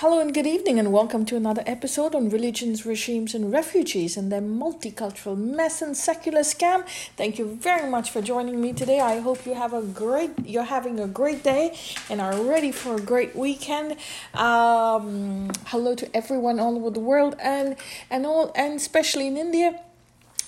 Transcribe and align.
Hello 0.00 0.18
and 0.18 0.32
good 0.32 0.46
evening, 0.46 0.78
and 0.78 0.94
welcome 0.94 1.26
to 1.26 1.36
another 1.36 1.62
episode 1.66 2.14
on 2.14 2.30
religions, 2.30 2.86
regimes, 2.86 3.34
and 3.34 3.52
refugees 3.52 4.16
and 4.16 4.32
their 4.32 4.40
multicultural 4.40 5.36
mess 5.36 5.82
and 5.82 5.94
secular 5.94 6.40
scam. 6.40 6.88
Thank 7.18 7.38
you 7.38 7.58
very 7.60 7.86
much 7.86 8.10
for 8.10 8.22
joining 8.22 8.62
me 8.62 8.72
today. 8.72 9.00
I 9.00 9.18
hope 9.20 9.44
you 9.44 9.52
have 9.52 9.74
a 9.74 9.82
great, 9.82 10.30
you're 10.46 10.62
having 10.62 10.98
a 10.98 11.06
great 11.06 11.42
day, 11.42 11.76
and 12.08 12.18
are 12.18 12.34
ready 12.34 12.72
for 12.72 12.96
a 12.96 13.00
great 13.02 13.36
weekend. 13.36 13.98
Um, 14.32 15.50
hello 15.66 15.94
to 15.94 16.16
everyone 16.16 16.58
all 16.58 16.76
over 16.76 16.88
the 16.88 17.00
world, 17.00 17.36
and 17.38 17.76
and 18.10 18.24
all, 18.24 18.52
and 18.56 18.76
especially 18.76 19.26
in 19.26 19.36
India. 19.36 19.82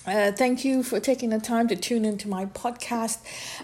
Uh, 0.07 0.31
thank 0.31 0.65
you 0.65 0.81
for 0.81 0.99
taking 0.99 1.29
the 1.29 1.39
time 1.39 1.67
to 1.67 1.75
tune 1.75 2.05
into 2.05 2.27
my 2.27 2.47
podcast. 2.47 3.19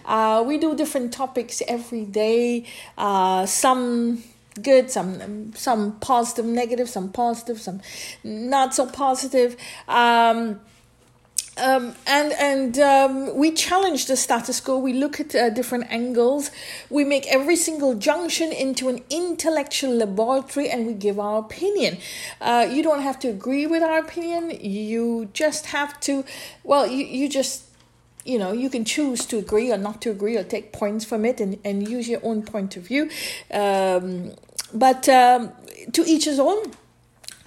Uh, 0.06 0.44
we 0.46 0.60
do 0.60 0.76
different 0.76 1.12
topics 1.12 1.64
every 1.68 2.06
day. 2.06 2.64
Uh, 2.96 3.48
some 3.48 4.21
good, 4.61 4.92
some 4.92 5.54
some 5.54 6.00
positive, 6.00 6.46
negative, 6.46 6.89
some 6.89 7.11
positive, 7.11 7.60
some 7.60 7.82
not 8.24 8.74
so 8.75 8.86
positive. 8.86 9.55
Um, 9.87 10.60
um, 11.60 11.93
and 12.07 12.32
and 12.33 12.79
um, 12.79 13.36
we 13.36 13.51
challenge 13.51 14.05
the 14.05 14.15
status 14.15 14.61
quo. 14.61 14.77
We 14.77 14.93
look 14.93 15.19
at 15.19 15.36
uh, 15.36 15.50
different 15.50 15.91
angles. 15.91 16.51
We 16.89 17.04
make 17.04 17.27
every 17.27 17.55
single 17.55 17.96
junction 17.96 18.51
into 18.51 18.88
an 18.88 19.04
intellectual 19.10 19.93
laboratory, 19.93 20.69
and 20.69 20.88
we 20.88 20.93
give 20.93 21.19
our 21.19 21.39
opinion. 21.39 21.97
Uh, 22.39 22.68
you 22.69 22.82
don't 22.82 23.02
have 23.02 23.19
to 23.19 23.27
agree 23.27 23.68
with 23.68 23.83
our 23.83 24.00
opinion. 24.00 24.57
You 24.61 25.29
just 25.33 25.68
have 25.68 26.00
to. 26.02 26.24
Well, 26.63 26.88
you 26.88 27.05
you 27.05 27.27
just 27.27 27.68
you 28.29 28.38
know 28.38 28.51
you 28.51 28.69
can 28.69 28.86
choose 28.86 29.25
to 29.25 29.38
agree 29.38 29.71
or 29.71 29.78
not 29.78 30.01
to 30.04 30.11
agree 30.11 30.38
or 30.38 30.43
take 30.43 30.71
points 30.71 31.04
from 31.04 31.25
it 31.25 31.42
and, 31.42 31.57
and 31.65 31.88
use 31.89 32.08
your 32.08 32.22
own 32.23 32.44
point 32.44 32.78
of 32.78 32.83
view. 32.83 33.09
Um, 33.52 34.31
but 34.73 35.09
um, 35.09 35.52
to 35.94 36.03
each 36.05 36.25
his 36.25 36.39
own. 36.39 36.72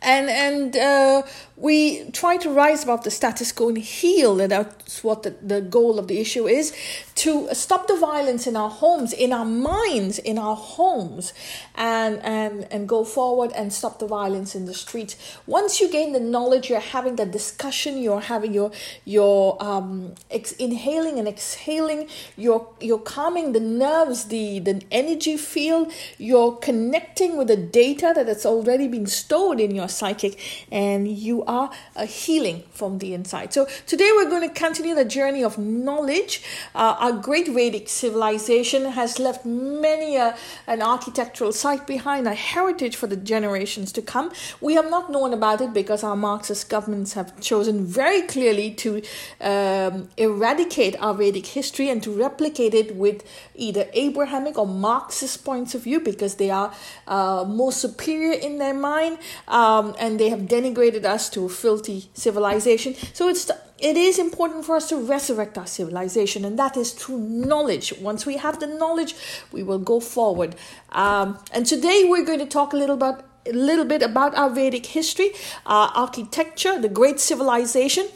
And 0.04 0.28
and 0.28 0.76
uh, 0.76 1.22
we 1.56 2.10
try 2.10 2.36
to 2.38 2.50
rise 2.50 2.82
above 2.82 3.04
the 3.04 3.10
status 3.10 3.52
quo 3.52 3.68
and 3.68 3.78
heal 3.78 4.40
and 4.40 4.50
that's 4.50 5.04
what 5.04 5.22
the, 5.22 5.30
the 5.42 5.60
goal 5.60 5.98
of 5.98 6.08
the 6.08 6.18
issue 6.18 6.46
is 6.46 6.74
to 7.14 7.48
stop 7.52 7.86
the 7.88 7.96
violence 7.96 8.46
in 8.46 8.56
our 8.56 8.70
homes 8.70 9.12
in 9.12 9.32
our 9.32 9.44
minds 9.44 10.18
in 10.18 10.38
our 10.38 10.56
homes 10.56 11.34
and 11.74 12.18
and 12.22 12.66
and 12.70 12.88
go 12.88 13.04
forward 13.04 13.52
and 13.54 13.70
stop 13.70 13.98
the 13.98 14.06
violence 14.06 14.54
in 14.54 14.64
the 14.64 14.72
streets 14.72 15.14
once 15.46 15.78
you 15.78 15.90
gain 15.90 16.12
the 16.12 16.20
knowledge 16.20 16.70
you're 16.70 16.80
having 16.80 17.16
the 17.16 17.26
discussion 17.26 17.98
you're 17.98 18.20
having 18.20 18.54
your 18.54 18.70
your 19.04 19.62
um 19.62 20.14
ex- 20.30 20.52
inhaling 20.52 21.18
and 21.18 21.28
exhaling 21.28 22.08
you're 22.36 22.66
you're 22.80 22.98
calming 22.98 23.52
the 23.52 23.60
nerves 23.60 24.24
the 24.24 24.58
the 24.60 24.82
energy 24.90 25.36
field 25.36 25.92
you're 26.16 26.56
connecting 26.56 27.36
with 27.36 27.48
the 27.48 27.56
data 27.56 28.12
that 28.14 28.26
has 28.26 28.46
already 28.46 28.88
been 28.88 29.06
stored 29.06 29.60
in 29.60 29.74
your 29.74 29.88
psychic 29.88 30.38
and 30.70 31.08
you 31.08 31.41
are 31.46 31.70
a 31.96 32.06
healing 32.06 32.64
from 32.70 32.98
the 32.98 33.14
inside. 33.14 33.52
So 33.52 33.66
today 33.86 34.10
we're 34.14 34.30
going 34.30 34.48
to 34.48 34.54
continue 34.54 34.94
the 34.94 35.04
journey 35.04 35.42
of 35.42 35.58
knowledge. 35.58 36.42
Uh, 36.74 36.96
our 36.98 37.12
great 37.12 37.48
Vedic 37.48 37.88
civilization 37.88 38.92
has 38.92 39.18
left 39.18 39.44
many 39.44 40.16
a, 40.16 40.36
an 40.66 40.82
architectural 40.82 41.52
site 41.52 41.86
behind, 41.86 42.26
a 42.26 42.34
heritage 42.34 42.96
for 42.96 43.06
the 43.06 43.16
generations 43.16 43.92
to 43.92 44.02
come. 44.02 44.32
We 44.60 44.74
have 44.74 44.90
not 44.90 45.10
known 45.10 45.32
about 45.32 45.60
it 45.60 45.72
because 45.72 46.02
our 46.04 46.16
Marxist 46.16 46.68
governments 46.68 47.14
have 47.14 47.38
chosen 47.40 47.84
very 47.84 48.22
clearly 48.22 48.72
to 48.74 49.02
um, 49.40 50.08
eradicate 50.16 50.96
our 51.00 51.14
Vedic 51.14 51.46
history 51.46 51.88
and 51.88 52.02
to 52.02 52.10
replicate 52.10 52.74
it 52.74 52.96
with 52.96 53.24
either 53.54 53.88
Abrahamic 53.92 54.58
or 54.58 54.66
Marxist 54.66 55.44
points 55.44 55.74
of 55.74 55.82
view 55.82 56.00
because 56.00 56.36
they 56.36 56.50
are 56.50 56.72
uh, 57.06 57.44
more 57.46 57.72
superior 57.72 58.32
in 58.32 58.58
their 58.58 58.74
mind 58.74 59.18
um, 59.48 59.94
and 59.98 60.18
they 60.18 60.28
have 60.28 60.40
denigrated 60.40 61.04
us 61.04 61.28
to 61.32 61.48
filthy 61.48 62.10
civilization. 62.14 62.94
So 63.12 63.28
it's 63.28 63.50
it 63.78 63.96
is 63.96 64.18
important 64.18 64.64
for 64.64 64.76
us 64.76 64.88
to 64.90 64.96
resurrect 64.96 65.58
our 65.58 65.66
civilization, 65.66 66.44
and 66.44 66.56
that 66.58 66.76
is 66.76 66.92
through 66.92 67.18
knowledge. 67.18 67.92
Once 68.00 68.24
we 68.24 68.36
have 68.36 68.60
the 68.60 68.68
knowledge, 68.68 69.16
we 69.50 69.62
will 69.64 69.80
go 69.80 69.98
forward. 69.98 70.54
Um, 70.92 71.38
and 71.52 71.66
today 71.66 72.04
we're 72.06 72.24
going 72.24 72.38
to 72.38 72.46
talk 72.46 72.72
a 72.72 72.76
little 72.76 72.94
about 72.94 73.24
a 73.44 73.52
little 73.52 73.84
bit 73.84 74.02
about 74.02 74.36
our 74.36 74.50
Vedic 74.50 74.86
history, 74.86 75.32
our 75.66 75.88
architecture, 75.96 76.80
the 76.80 76.88
great 76.88 77.18
civilization. 77.18 78.06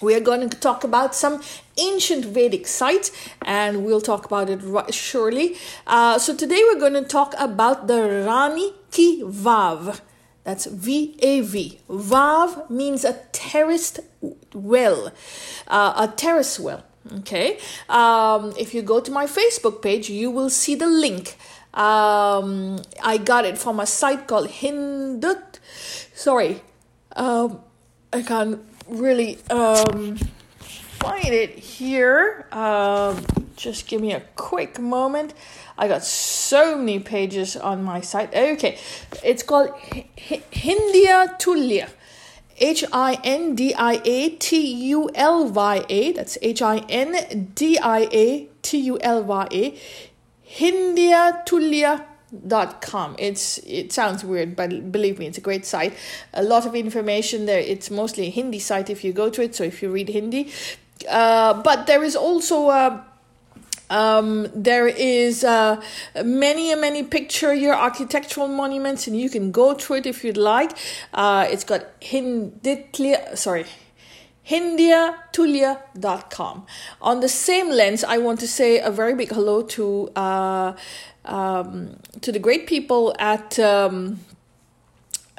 We 0.00 0.14
are 0.14 0.20
going 0.20 0.48
to 0.48 0.56
talk 0.56 0.84
about 0.84 1.14
some 1.14 1.42
ancient 1.76 2.24
Vedic 2.24 2.66
sites, 2.66 3.10
and 3.42 3.84
we'll 3.84 4.00
talk 4.00 4.24
about 4.24 4.48
it 4.48 4.60
right, 4.62 4.94
surely. 4.94 5.56
Uh, 5.86 6.18
so 6.18 6.34
today 6.34 6.62
we're 6.64 6.80
going 6.80 6.94
to 6.94 7.02
talk 7.02 7.34
about 7.36 7.88
the 7.88 8.24
Rani 8.26 8.72
Ki 8.90 9.22
Vav. 9.22 10.00
That's 10.48 10.64
V 10.64 11.14
A 11.20 11.42
V. 11.42 11.78
Vav 11.90 12.70
means 12.70 13.04
a 13.04 13.12
terraced 13.32 14.00
well, 14.54 15.12
uh, 15.66 16.08
a 16.08 16.08
terrace 16.08 16.58
well. 16.58 16.84
Okay. 17.18 17.58
Um, 17.86 18.54
if 18.56 18.72
you 18.72 18.80
go 18.80 18.98
to 18.98 19.10
my 19.10 19.26
Facebook 19.26 19.82
page, 19.82 20.08
you 20.08 20.30
will 20.30 20.48
see 20.48 20.74
the 20.74 20.86
link. 20.86 21.36
Um, 21.74 22.80
I 23.04 23.18
got 23.18 23.44
it 23.44 23.58
from 23.58 23.78
a 23.78 23.84
site 23.84 24.26
called 24.26 24.48
Hindut. 24.48 25.60
Sorry, 26.14 26.62
um, 27.14 27.60
I 28.10 28.22
can't 28.22 28.64
really 28.88 29.36
um, 29.50 30.16
find 30.16 31.28
it 31.28 31.58
here. 31.58 32.46
Um, 32.52 33.22
just 33.54 33.86
give 33.86 34.00
me 34.00 34.14
a 34.14 34.22
quick 34.34 34.80
moment. 34.80 35.34
I 35.78 35.88
got 35.88 36.04
so 36.04 36.76
many 36.76 36.98
pages 36.98 37.56
on 37.56 37.84
my 37.84 38.00
site. 38.00 38.34
Okay, 38.34 38.78
it's 39.22 39.42
called 39.42 39.70
Hindia 40.16 41.38
Tulya. 41.38 41.88
H 42.60 42.84
I 42.92 43.20
N 43.22 43.54
D 43.54 43.72
I 43.72 44.02
A 44.04 44.30
T 44.30 44.60
U 44.88 45.08
L 45.14 45.48
Y 45.48 45.84
A. 45.88 46.12
That's 46.12 46.36
H 46.42 46.60
I 46.60 46.78
N 46.88 47.52
D 47.54 47.78
I 47.78 48.08
A 48.10 48.48
T 48.62 48.78
U 48.78 48.98
L 49.00 49.22
Y 49.22 49.48
A. 49.52 49.78
Hindia 50.44 52.04
dot 52.46 52.82
com 52.82 53.16
it's 53.18 53.56
it 53.58 53.90
sounds 53.90 54.22
weird 54.22 54.54
but 54.54 54.92
believe 54.92 55.18
me 55.18 55.26
it's 55.26 55.38
a 55.38 55.40
great 55.40 55.64
site 55.64 55.94
a 56.34 56.42
lot 56.42 56.66
of 56.66 56.74
information 56.74 57.46
there 57.46 57.58
it's 57.58 57.90
mostly 57.90 58.26
a 58.26 58.30
hindi 58.30 58.58
site 58.58 58.90
if 58.90 59.02
you 59.02 59.14
go 59.14 59.30
to 59.30 59.40
it 59.42 59.54
so 59.54 59.64
if 59.64 59.82
you 59.82 59.90
read 59.90 60.10
hindi 60.10 60.52
uh, 61.08 61.54
but 61.62 61.86
there 61.86 62.02
is 62.02 62.14
also 62.14 62.68
a 62.68 63.02
um, 63.90 64.48
there 64.54 64.86
is 64.86 65.42
uh, 65.44 65.82
many 66.24 66.72
and 66.72 66.80
many 66.80 67.02
picture 67.02 67.52
your 67.54 67.74
architectural 67.74 68.48
monuments, 68.48 69.06
and 69.06 69.14
you 69.18 69.28
can 69.30 69.50
go 69.50 69.74
through 69.74 69.96
it 69.96 70.06
if 70.06 70.24
you'd 70.24 70.36
like. 70.36 70.76
Uh, 71.14 71.46
it's 71.50 71.64
got 71.64 71.98
Hinditlia, 72.00 73.36
sorry, 73.36 73.64
hindiatulya.com. 74.46 76.66
On 77.00 77.20
the 77.20 77.28
same 77.28 77.70
lens, 77.70 78.04
I 78.04 78.18
want 78.18 78.40
to 78.40 78.48
say 78.48 78.78
a 78.78 78.90
very 78.90 79.14
big 79.14 79.30
hello 79.30 79.62
to 79.62 80.10
uh, 80.16 80.74
um, 81.24 81.96
to 82.20 82.30
the 82.32 82.38
great 82.38 82.66
people 82.66 83.14
at. 83.18 83.58
Um, 83.58 84.20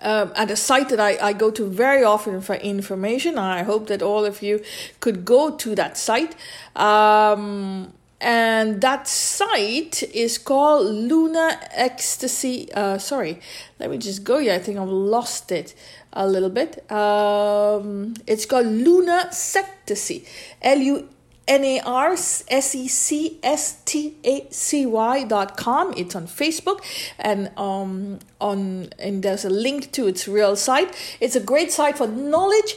um, 0.02 0.32
at 0.38 0.50
a 0.50 0.56
site 0.56 0.88
that 0.90 1.00
I, 1.02 1.18
I 1.22 1.34
go 1.34 1.52
to 1.52 1.66
very 1.66 2.06
often 2.06 2.40
for 2.40 2.56
information. 2.56 3.38
I 3.38 3.64
hope 3.64 3.88
that 3.88 4.02
all 4.02 4.24
of 4.24 4.42
you 4.42 4.64
could 5.02 5.26
go 5.26 5.50
to 5.58 5.76
that 5.76 5.98
site. 5.98 6.38
Um, 6.74 7.92
and 8.22 8.82
that 8.82 9.08
site 9.08 10.04
is 10.04 10.38
called 10.38 10.88
Luna 10.88 11.60
Ecstasy. 11.72 12.72
Uh, 12.74 12.98
sorry, 12.98 13.40
let 13.80 13.90
me 13.90 13.98
just 13.98 14.24
go 14.24 14.40
here. 14.40 14.54
I 14.54 14.60
think 14.60 14.78
I've 14.78 14.90
lost 14.90 15.52
it 15.52 15.74
a 16.12 16.28
little 16.28 16.50
bit. 16.50 16.90
Um, 16.92 18.16
it's 18.28 18.46
called 18.46 18.68
Luna 18.68 19.30
Sectacy. 19.32 20.26
L 20.62 20.80
U 20.80 21.08
N 21.48 21.64
A 21.64 21.80
R 21.80 22.12
S 22.12 22.76
E 22.76 22.88
C 22.88 23.40
S 23.42 23.82
T 23.86 24.18
A 24.24 24.48
C 24.52 24.86
Y 24.86 25.24
dot 25.24 25.56
com. 25.56 25.94
It's 25.96 26.16
on 26.16 26.28
Facebook 26.28 26.82
and 27.18 27.52
um 27.58 28.20
on 28.40 28.90
and 29.00 29.24
there's 29.24 29.46
a 29.46 29.50
link 29.50 29.92
to 29.94 30.08
its 30.08 30.28
real 30.28 30.56
site. 30.56 30.94
It's 31.20 31.36
a 31.36 31.40
great 31.40 31.72
site 31.72 31.98
for 31.98 32.08
knowledge 32.08 32.76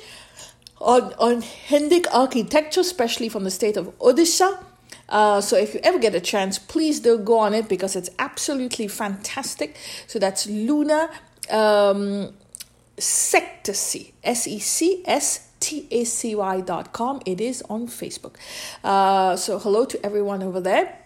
on 0.81 1.13
on 1.19 1.43
Hindic 1.43 2.07
architecture, 2.15 2.81
especially 2.81 3.29
from 3.29 3.45
the 3.45 3.51
state 3.51 3.77
of 3.77 3.99
Odisha 3.99 4.59
uh, 5.13 5.41
so 5.41 5.57
if 5.57 5.75
you 5.75 5.81
ever 5.85 5.99
get 5.99 6.15
a 6.15 6.21
chance, 6.21 6.59
please 6.59 6.99
do 7.01 7.19
go 7.19 7.39
on 7.39 7.53
it 7.53 7.69
because 7.69 7.95
it's 7.95 8.11
absolutely 8.19 8.89
fantastic. 8.89 9.77
So 10.07 10.19
that's 10.19 10.47
Luna 10.47 11.11
um, 11.51 12.33
Sectacy, 12.97 14.13
S 14.25 14.47
E 14.47 14.59
C 14.59 15.03
S 15.05 15.51
T 15.61 15.87
A 15.91 16.05
C 16.05 16.35
Y 16.35 16.61
dot 16.63 16.93
com. 16.93 17.21
It 17.27 17.41
is 17.41 17.63
on 17.69 17.89
Facebook. 17.89 18.37
Uh, 18.83 19.37
so 19.37 19.59
hello 19.59 19.85
to 19.85 20.05
everyone 20.05 20.43
over 20.43 20.61
there. 20.61 20.99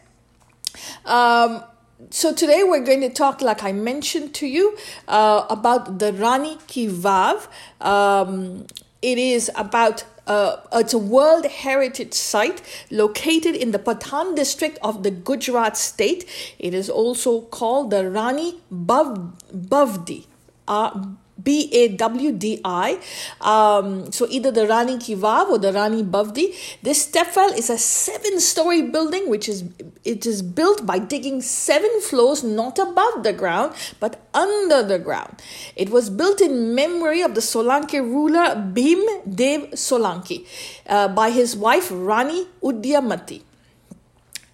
Um, 1.04 1.64
so 2.10 2.32
today 2.32 2.62
we're 2.62 2.84
going 2.84 3.00
to 3.00 3.08
talk, 3.08 3.40
like 3.40 3.64
I 3.64 3.72
mentioned 3.72 4.34
to 4.34 4.46
you, 4.46 4.76
uh, 5.08 5.46
about 5.50 5.98
the 5.98 6.12
Rani 6.12 6.58
Ki 6.68 6.88
Vav. 6.88 7.48
Um, 7.80 8.66
it 9.02 9.18
is 9.18 9.50
about 9.56 10.04
uh, 10.26 10.56
it's 10.72 10.92
a 10.92 10.98
World 10.98 11.46
Heritage 11.46 12.14
Site 12.14 12.62
located 12.90 13.54
in 13.54 13.70
the 13.70 13.78
Patan 13.78 14.34
district 14.34 14.78
of 14.82 15.02
the 15.02 15.10
Gujarat 15.10 15.76
state. 15.76 16.28
It 16.58 16.74
is 16.74 16.90
also 16.90 17.42
called 17.42 17.90
the 17.90 18.10
Rani 18.10 18.60
Bav- 18.72 19.32
Bavdi. 19.52 20.26
Uh, 20.66 21.06
B 21.46 21.70
A 21.72 21.88
W 22.02 22.32
D 22.32 22.60
I. 22.64 22.98
Um, 23.40 24.10
so 24.10 24.26
either 24.28 24.50
the 24.50 24.66
Rani 24.66 24.98
Ki 24.98 25.14
Vav 25.14 25.48
or 25.48 25.58
the 25.58 25.72
Rani 25.72 26.02
Bavdi. 26.02 26.46
This 26.82 27.08
stepwell 27.08 27.56
is 27.56 27.70
a 27.70 27.78
seven-story 27.78 28.82
building, 28.96 29.30
which 29.30 29.48
is 29.48 29.64
it 30.04 30.26
is 30.26 30.42
built 30.42 30.84
by 30.84 30.98
digging 30.98 31.40
seven 31.40 32.00
floors, 32.00 32.42
not 32.42 32.78
above 32.78 33.22
the 33.22 33.32
ground, 33.32 33.74
but 34.00 34.20
under 34.34 34.82
the 34.82 34.98
ground. 34.98 35.42
It 35.76 35.90
was 35.90 36.10
built 36.10 36.40
in 36.40 36.74
memory 36.74 37.22
of 37.22 37.34
the 37.34 37.40
Solanki 37.40 38.00
ruler 38.00 38.48
Bhim 38.78 39.02
Dev 39.42 39.70
Solanki 39.88 40.44
uh, 40.88 41.08
by 41.08 41.30
his 41.30 41.56
wife 41.56 41.90
Rani 41.92 42.46
Udyamati. 42.62 43.42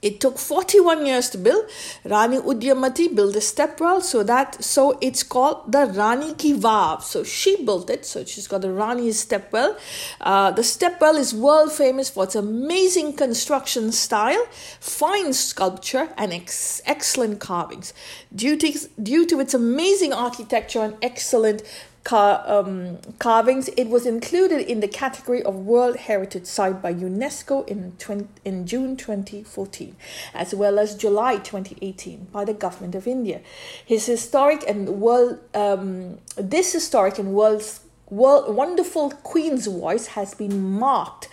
It 0.03 0.21
took 0.21 0.37
41 0.37 1.07
years 1.07 1.31
to 1.31 1.39
build. 1.39 1.65
Rani 2.05 2.39
Udyamati 2.39 3.15
built 3.15 3.37
a 3.37 3.39
stepwell, 3.39 4.03
so 4.03 4.25
that 4.25 4.63
so 4.63 4.99
it's 5.01 5.23
called 5.23 5.71
the 5.71 5.87
Rani 5.87 6.35
Ki 6.35 6.55
Vav. 6.55 7.03
So 7.03 7.23
she 7.23 7.65
built 7.65 7.89
it, 7.89 8.05
so 8.05 8.25
she's 8.25 8.49
got 8.49 8.63
the 8.63 8.73
Rani 8.73 9.11
stepwell. 9.11 9.79
Uh, 10.21 10.51
the 10.51 10.63
stepwell 10.63 11.17
is 11.17 11.33
world 11.33 11.71
famous 11.71 12.11
for 12.11 12.25
its 12.25 12.35
amazing 12.35 13.15
construction 13.15 13.93
style, 13.93 14.45
fine 14.81 15.33
sculpture, 15.33 16.09
and 16.17 16.33
ex- 16.33 16.83
excellent 16.85 17.39
carvings. 17.39 17.95
Due 18.35 18.57
to, 18.57 18.89
due 19.01 19.25
to 19.27 19.39
its 19.39 19.55
amazing 19.55 20.13
architecture 20.13 20.81
and 20.81 20.97
excellent 21.01 21.63
car, 22.05 22.43
um, 22.47 22.99
carvings, 23.19 23.69
it 23.77 23.89
was 23.89 24.07
included 24.07 24.61
in 24.61 24.81
the 24.81 24.89
category 24.89 25.43
of 25.43 25.55
World 25.55 25.97
Heritage 25.97 26.47
Site 26.47 26.83
by 26.83 26.93
UNESCO 26.93 27.67
in, 27.69 27.93
20, 27.99 28.29
in 28.45 28.67
June 28.67 28.97
2014, 28.97 29.97
as 30.35 30.55
well 30.55 30.79
as 30.79 30.97
July 30.97 31.37
2018 31.37 32.29
by 32.33 32.45
the 32.45 32.55
government 32.55 32.95
of 32.95 33.07
India. 33.07 33.41
His 33.85 34.07
historic 34.07 34.65
and 34.69 34.89
world, 35.01 35.39
um, 35.55 36.19
this 36.37 36.73
historic 36.73 37.19
and 37.19 37.35
world's 37.35 37.81
world, 38.11 38.55
wonderful 38.55 39.11
Queen's 39.11 39.67
voice 39.67 40.09
has 40.09 40.35
been 40.35 40.79
marked 40.79 41.29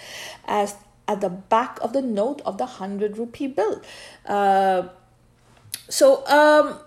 as 0.48 0.76
at 1.08 1.22
the 1.22 1.30
back 1.30 1.80
of 1.82 1.94
the 1.94 2.04
note 2.04 2.42
of 2.46 2.60
the 2.60 2.66
100 2.66 3.18
rupee 3.18 3.48
bill. 3.48 3.82
Uh, 4.28 4.84
so, 5.90 6.24
um, 6.28 6.80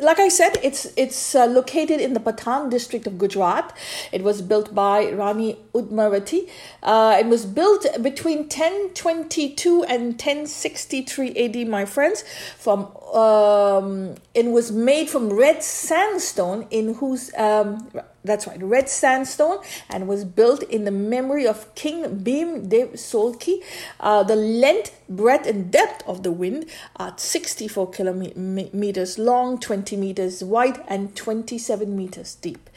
like 0.00 0.18
I 0.18 0.28
said, 0.28 0.58
it's 0.62 0.86
it's 0.96 1.34
uh, 1.34 1.46
located 1.46 2.00
in 2.00 2.14
the 2.14 2.20
Patan 2.20 2.68
district 2.68 3.06
of 3.06 3.16
Gujarat. 3.16 3.76
It 4.10 4.22
was 4.22 4.42
built 4.42 4.74
by 4.74 5.10
Rani 5.12 5.56
Udmavati. 5.72 6.48
Uh, 6.82 7.16
it 7.20 7.26
was 7.26 7.46
built 7.46 7.86
between 8.02 8.38
1022 8.48 9.84
and 9.84 10.14
1063 10.14 11.36
AD, 11.36 11.68
my 11.68 11.84
friends. 11.84 12.24
From 12.58 12.88
um, 13.14 14.16
it 14.34 14.46
was 14.46 14.72
made 14.72 15.08
from 15.08 15.32
red 15.32 15.62
sandstone, 15.62 16.66
in 16.70 16.94
whose 16.94 17.32
um, 17.34 17.88
that's 18.24 18.46
right, 18.46 18.60
red 18.62 18.88
sandstone, 18.88 19.58
and 19.88 20.08
was 20.08 20.24
built 20.24 20.62
in 20.64 20.84
the 20.84 20.90
memory 20.90 21.46
of 21.46 21.72
King 21.74 22.20
Bhim 22.24 22.68
Dev 22.68 22.92
Solki. 22.94 23.62
Uh, 24.00 24.22
the 24.22 24.34
length, 24.34 24.98
breadth, 25.08 25.46
and 25.46 25.70
depth 25.70 26.02
of 26.08 26.22
the 26.22 26.32
wind 26.32 26.66
are 26.96 27.14
64 27.16 27.90
kilometers 27.90 29.18
long, 29.18 29.60
20 29.60 29.96
meters 29.96 30.42
wide, 30.42 30.82
and 30.88 31.14
27 31.14 31.94
meters 31.96 32.34
deep. 32.36 32.70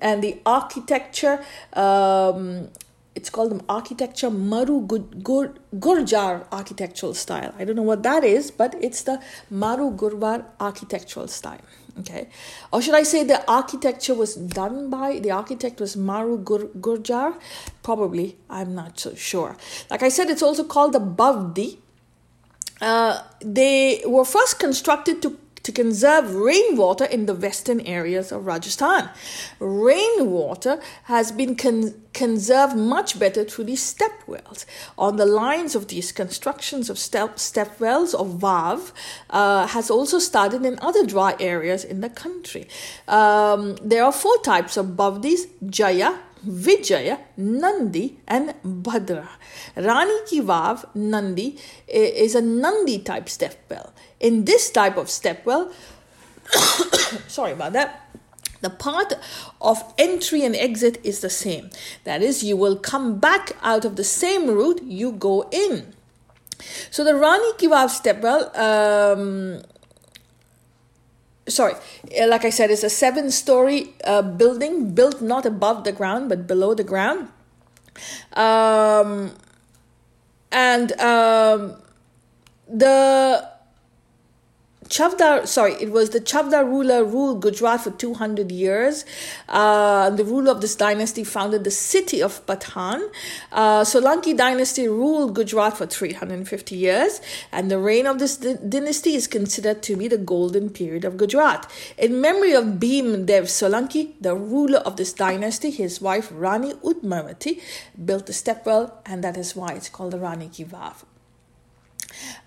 And 0.00 0.22
the 0.22 0.40
architecture, 0.46 1.44
um, 1.72 2.68
it's 3.14 3.30
called 3.30 3.52
the 3.52 3.64
architecture 3.68 4.30
Maru 4.30 4.86
Gur, 4.86 5.54
Gurjar 5.76 6.46
architectural 6.52 7.14
style. 7.14 7.54
I 7.58 7.64
don't 7.64 7.76
know 7.76 7.82
what 7.82 8.02
that 8.02 8.24
is, 8.24 8.50
but 8.50 8.74
it's 8.80 9.02
the 9.02 9.20
Maru 9.50 9.96
Gurvar 9.96 10.44
architectural 10.60 11.28
style 11.28 11.60
okay? 12.00 12.28
Or 12.72 12.82
should 12.82 12.94
i 12.94 13.02
say 13.02 13.24
the 13.24 13.38
architecture 13.50 14.14
was 14.14 14.34
done 14.34 14.90
by 14.90 15.18
the 15.20 15.30
architect 15.30 15.80
was 15.80 15.96
maru 15.96 16.38
Gur- 16.38 16.70
gurjar? 16.80 17.34
Probably 17.82 18.36
i'm 18.50 18.74
not 18.74 18.98
so 18.98 19.14
sure. 19.14 19.56
Like 19.90 20.02
i 20.02 20.08
said 20.08 20.30
it's 20.30 20.42
also 20.42 20.64
called 20.64 20.92
the 20.92 21.00
bavdi. 21.00 21.78
Uh, 22.80 23.22
they 23.40 24.02
were 24.04 24.24
first 24.24 24.58
constructed 24.58 25.22
to 25.22 25.38
to 25.64 25.72
conserve 25.72 26.34
rainwater 26.34 27.04
in 27.04 27.26
the 27.26 27.34
western 27.34 27.80
areas 27.80 28.30
of 28.30 28.46
Rajasthan. 28.46 29.10
Rainwater 29.58 30.80
has 31.04 31.32
been 31.32 31.56
con- 31.56 31.94
conserved 32.12 32.76
much 32.76 33.18
better 33.18 33.44
through 33.44 33.64
these 33.64 33.82
step 33.82 34.12
wells. 34.26 34.66
On 34.96 35.16
the 35.16 35.26
lines 35.26 35.74
of 35.74 35.88
these 35.88 36.12
constructions 36.12 36.88
of 36.88 36.98
step, 36.98 37.38
step 37.38 37.80
wells 37.80 38.14
or 38.14 38.26
VAV 38.26 38.92
uh, 39.30 39.66
has 39.66 39.90
also 39.90 40.18
started 40.18 40.64
in 40.64 40.78
other 40.80 41.04
dry 41.04 41.34
areas 41.40 41.82
in 41.82 42.00
the 42.00 42.10
country. 42.10 42.68
Um, 43.08 43.76
there 43.82 44.04
are 44.04 44.12
four 44.12 44.36
types 44.42 44.76
of 44.76 44.96
Bavdis 44.96 45.46
Jaya, 45.68 46.18
Vijaya, 46.46 47.18
Nandi, 47.36 48.20
and 48.26 48.54
Bhadra. 48.64 49.28
Rani 49.76 50.18
Ki 50.26 50.40
Nandi, 50.94 51.58
is 51.88 52.34
a 52.34 52.40
Nandi 52.40 52.98
type 53.00 53.28
step 53.28 53.56
well. 53.68 53.92
In 54.20 54.44
this 54.44 54.70
type 54.70 54.96
of 54.96 55.10
step 55.10 55.44
well, 55.46 55.72
sorry 57.28 57.52
about 57.52 57.72
that. 57.72 58.00
The 58.60 58.70
path 58.70 59.12
of 59.60 59.92
entry 59.98 60.42
and 60.42 60.56
exit 60.56 60.98
is 61.04 61.20
the 61.20 61.28
same. 61.28 61.68
That 62.04 62.22
is, 62.22 62.42
you 62.42 62.56
will 62.56 62.76
come 62.76 63.18
back 63.18 63.56
out 63.62 63.84
of 63.84 63.96
the 63.96 64.04
same 64.04 64.48
route 64.48 64.82
you 64.82 65.12
go 65.12 65.48
in. 65.50 65.92
So 66.90 67.04
the 67.04 67.14
Rani 67.14 67.52
Ki 67.58 67.68
Vav 67.68 67.90
stepwell, 67.90 68.56
um, 68.56 69.62
sorry, 71.48 71.74
like 72.26 72.44
I 72.44 72.50
said, 72.50 72.70
it's 72.70 72.84
a 72.84 72.90
seven 72.90 73.30
story 73.30 73.94
uh, 74.04 74.22
building 74.22 74.94
built 74.94 75.20
not 75.20 75.46
above 75.46 75.84
the 75.84 75.92
ground 75.92 76.28
but 76.28 76.46
below 76.46 76.74
the 76.74 76.84
ground. 76.84 77.28
Um, 78.32 79.32
and 80.50 80.92
um, 81.00 81.76
the 82.68 83.53
Chavdar, 84.88 85.46
sorry, 85.46 85.74
it 85.80 85.90
was 85.90 86.10
the 86.10 86.20
Chavdar 86.20 86.64
ruler 86.64 87.04
ruled 87.04 87.40
Gujarat 87.42 87.80
for 87.80 87.90
200 87.90 88.52
years. 88.52 89.04
Uh, 89.48 90.10
the 90.10 90.24
ruler 90.24 90.50
of 90.52 90.60
this 90.60 90.76
dynasty 90.76 91.24
founded 91.24 91.64
the 91.64 91.70
city 91.70 92.22
of 92.22 92.46
Patan. 92.46 93.08
Uh, 93.50 93.80
Solanki 93.80 94.36
dynasty 94.36 94.86
ruled 94.86 95.34
Gujarat 95.34 95.78
for 95.78 95.86
350 95.86 96.76
years, 96.76 97.20
and 97.50 97.70
the 97.70 97.78
reign 97.78 98.06
of 98.06 98.18
this 98.18 98.36
d- 98.36 98.56
dynasty 98.68 99.14
is 99.14 99.26
considered 99.26 99.82
to 99.82 99.96
be 99.96 100.06
the 100.06 100.18
golden 100.18 100.68
period 100.68 101.04
of 101.04 101.16
Gujarat. 101.16 101.70
In 101.96 102.20
memory 102.20 102.52
of 102.52 102.64
Bhim 102.64 103.24
Dev 103.24 103.44
Solanki, 103.44 104.12
the 104.20 104.34
ruler 104.34 104.80
of 104.80 104.96
this 104.96 105.14
dynasty, 105.14 105.70
his 105.70 106.00
wife 106.02 106.30
Rani 106.30 106.74
Udmavati 106.74 107.60
built 108.04 108.26
the 108.26 108.32
stepwell, 108.32 108.92
and 109.06 109.24
that 109.24 109.38
is 109.38 109.56
why 109.56 109.72
it's 109.72 109.88
called 109.88 110.12
the 110.12 110.18
Rani 110.18 110.48
Ki 110.48 110.64
Vav. 110.64 111.04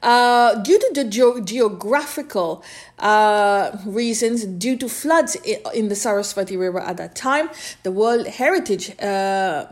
Uh, 0.04 0.56
due 0.62 0.80
to 0.80 0.92
the 0.94 1.04
ge- 1.04 1.46
geographical 1.46 2.64
uh, 3.00 3.76
reasons, 3.86 4.46
due 4.46 4.78
to 4.78 4.88
floods 4.88 5.36
in 5.74 5.90
the 5.90 5.96
Saraswati 5.96 6.56
River 6.56 6.80
at 6.80 6.98
that 6.98 7.16
time, 7.16 7.50
the 7.84 7.92
World 7.92 8.28
Heritage 8.28 8.98
uh, 9.00 9.66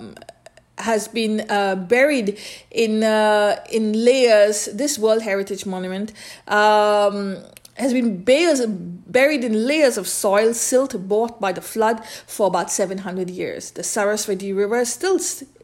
has 0.78 1.08
been 1.08 1.50
uh, 1.50 1.76
buried 1.76 2.38
in 2.72 3.04
uh, 3.04 3.64
in 3.72 3.94
layers. 3.94 4.66
This 4.66 4.98
World 5.00 5.22
Heritage 5.22 5.66
Monument. 5.66 6.12
Um, 6.48 7.38
has 7.76 7.92
been 7.92 8.24
buried 8.24 9.44
in 9.44 9.68
layers 9.68 9.98
of 9.98 10.08
soil 10.08 10.54
silt 10.54 10.96
brought 11.08 11.42
by 11.42 11.52
the 11.52 11.62
flood 11.62 12.06
for 12.26 12.48
about 12.48 12.72
700 12.72 13.30
years. 13.30 13.72
The 13.72 13.84
Saraswati 13.84 14.54
River 14.54 14.86
still, 14.86 15.20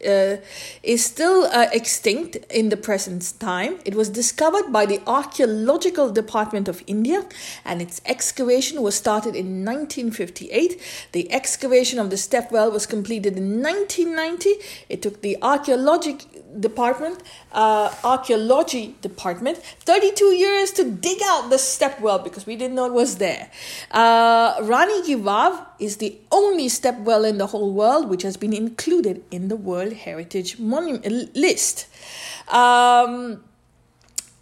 uh, 0.06 0.36
is 0.82 1.04
still 1.04 1.44
uh, 1.44 1.66
extinct 1.72 2.36
in 2.50 2.68
the 2.68 2.76
present 2.76 3.34
time. 3.38 3.78
It 3.84 3.94
was 3.94 4.08
discovered 4.08 4.72
by 4.72 4.86
the 4.86 5.00
Archaeological 5.06 6.10
Department 6.10 6.68
of 6.68 6.82
India 6.86 7.24
and 7.64 7.80
its 7.80 8.00
excavation 8.06 8.82
was 8.82 8.94
started 8.94 9.34
in 9.34 9.64
1958. 9.64 10.80
The 11.12 11.32
excavation 11.32 11.98
of 11.98 12.10
the 12.10 12.16
step 12.16 12.52
well 12.52 12.70
was 12.70 12.86
completed 12.86 13.36
in 13.36 13.62
1990. 13.62 14.54
It 14.88 15.02
took 15.02 15.20
the 15.22 15.36
Archaeological 15.42 16.28
Department, 16.58 17.22
uh, 17.52 17.94
Archaeology 18.04 18.94
Department, 19.00 19.58
32 19.58 20.24
years 20.26 20.70
to 20.72 20.90
dig 20.90 21.18
out 21.24 21.48
the 21.50 21.58
step 21.58 22.00
well 22.00 22.18
because 22.18 22.46
we 22.46 22.56
didn't 22.56 22.74
know 22.74 22.86
it 22.86 22.92
was 22.92 23.16
there. 23.16 23.50
Uh, 23.90 24.56
Rani 24.62 25.02
Ki 25.02 25.16
Vav 25.16 25.66
is 25.82 25.96
the 25.96 26.16
only 26.30 26.68
step 26.68 26.98
well 27.00 27.24
in 27.24 27.38
the 27.38 27.48
whole 27.48 27.72
world 27.72 28.08
which 28.08 28.22
has 28.22 28.36
been 28.36 28.52
included 28.52 29.22
in 29.30 29.48
the 29.48 29.56
World 29.56 29.92
Heritage 29.92 30.58
Monument 30.58 31.34
list. 31.34 31.88
Um, 32.48 33.42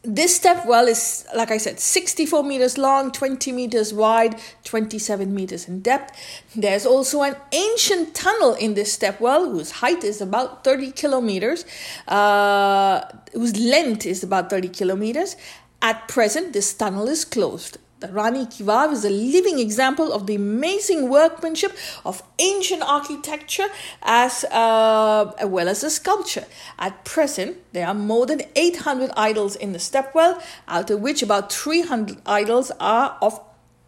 this 0.02 0.34
step 0.34 0.64
well 0.66 0.88
is, 0.88 1.26
like 1.36 1.50
I 1.50 1.58
said, 1.58 1.78
64 1.78 2.42
meters 2.42 2.78
long, 2.78 3.12
20 3.12 3.52
meters 3.52 3.92
wide, 3.92 4.40
27 4.64 5.34
meters 5.34 5.68
in 5.68 5.80
depth. 5.80 6.18
There's 6.56 6.86
also 6.86 7.22
an 7.22 7.36
ancient 7.52 8.14
tunnel 8.14 8.54
in 8.54 8.74
this 8.74 8.92
step 8.92 9.20
well 9.20 9.50
whose 9.50 9.70
height 9.72 10.02
is 10.02 10.22
about 10.22 10.64
30 10.64 10.92
kilometers, 10.92 11.66
uh, 12.08 13.02
whose 13.32 13.58
length 13.58 14.06
is 14.06 14.22
about 14.22 14.48
30 14.48 14.68
kilometers. 14.68 15.36
At 15.82 16.08
present, 16.08 16.54
this 16.54 16.72
tunnel 16.72 17.06
is 17.08 17.24
closed. 17.24 17.76
The 18.00 18.08
Rani 18.08 18.46
Ki 18.46 18.64
Vav 18.64 18.92
is 18.92 19.04
a 19.04 19.10
living 19.10 19.58
example 19.58 20.10
of 20.10 20.26
the 20.26 20.34
amazing 20.34 21.10
workmanship 21.10 21.76
of 22.02 22.22
ancient 22.38 22.82
architecture 22.82 23.66
as 24.02 24.44
uh, 24.44 25.34
well 25.44 25.68
as 25.68 25.82
the 25.82 25.90
sculpture. 25.90 26.46
At 26.78 27.04
present, 27.04 27.58
there 27.74 27.86
are 27.86 27.92
more 27.92 28.24
than 28.24 28.40
800 28.56 29.10
idols 29.18 29.54
in 29.54 29.72
the 29.72 29.78
stepwell, 29.78 30.42
out 30.66 30.90
of 30.90 31.02
which 31.02 31.22
about 31.22 31.52
300 31.52 32.16
idols 32.24 32.72
are 32.80 33.18
of 33.20 33.38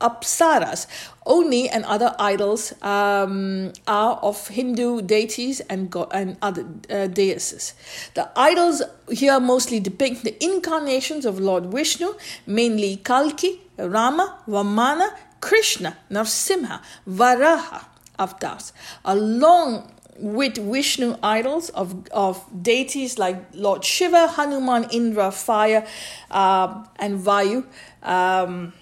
apsaras. 0.03 0.87
Only 1.25 1.71
and 1.71 1.83
other 1.87 2.15
idols 2.19 2.75
um, 2.83 3.73
are 3.87 4.17
of 4.17 4.49
Hindu 4.49 5.03
deities 5.03 5.61
and, 5.71 5.91
go- 5.91 6.11
and 6.13 6.37
other 6.43 6.67
uh, 6.91 7.07
deities. 7.07 7.73
The 8.13 8.29
idols 8.37 8.83
here 9.11 9.41
mostly 9.41 9.81
depict 9.81 10.23
the 10.23 10.37
incarnations 10.45 11.25
of 11.25 11.41
Lord 11.41 11.67
Vishnu, 11.67 12.13
mainly 12.47 12.97
Kalki, 12.97 13.62
Rama, 13.79 14.39
Vamana, 14.47 15.11
Krishna, 15.41 15.97
Narsimha, 16.11 16.81
Varaha 17.09 17.85
avatars, 18.19 18.73
along 19.05 19.91
with 20.19 20.57
Vishnu 20.59 21.17
idols 21.23 21.71
of, 21.71 22.07
of 22.11 22.45
deities 22.63 23.19
like 23.19 23.43
Lord 23.55 23.85
Shiva, 23.85 24.29
Hanuman, 24.29 24.85
Indra, 24.91 25.31
fire, 25.31 25.87
uh, 26.31 26.85
and 26.97 27.19
Vayu. 27.19 27.65
Um, 28.03 28.73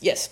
yes. 0.00 0.30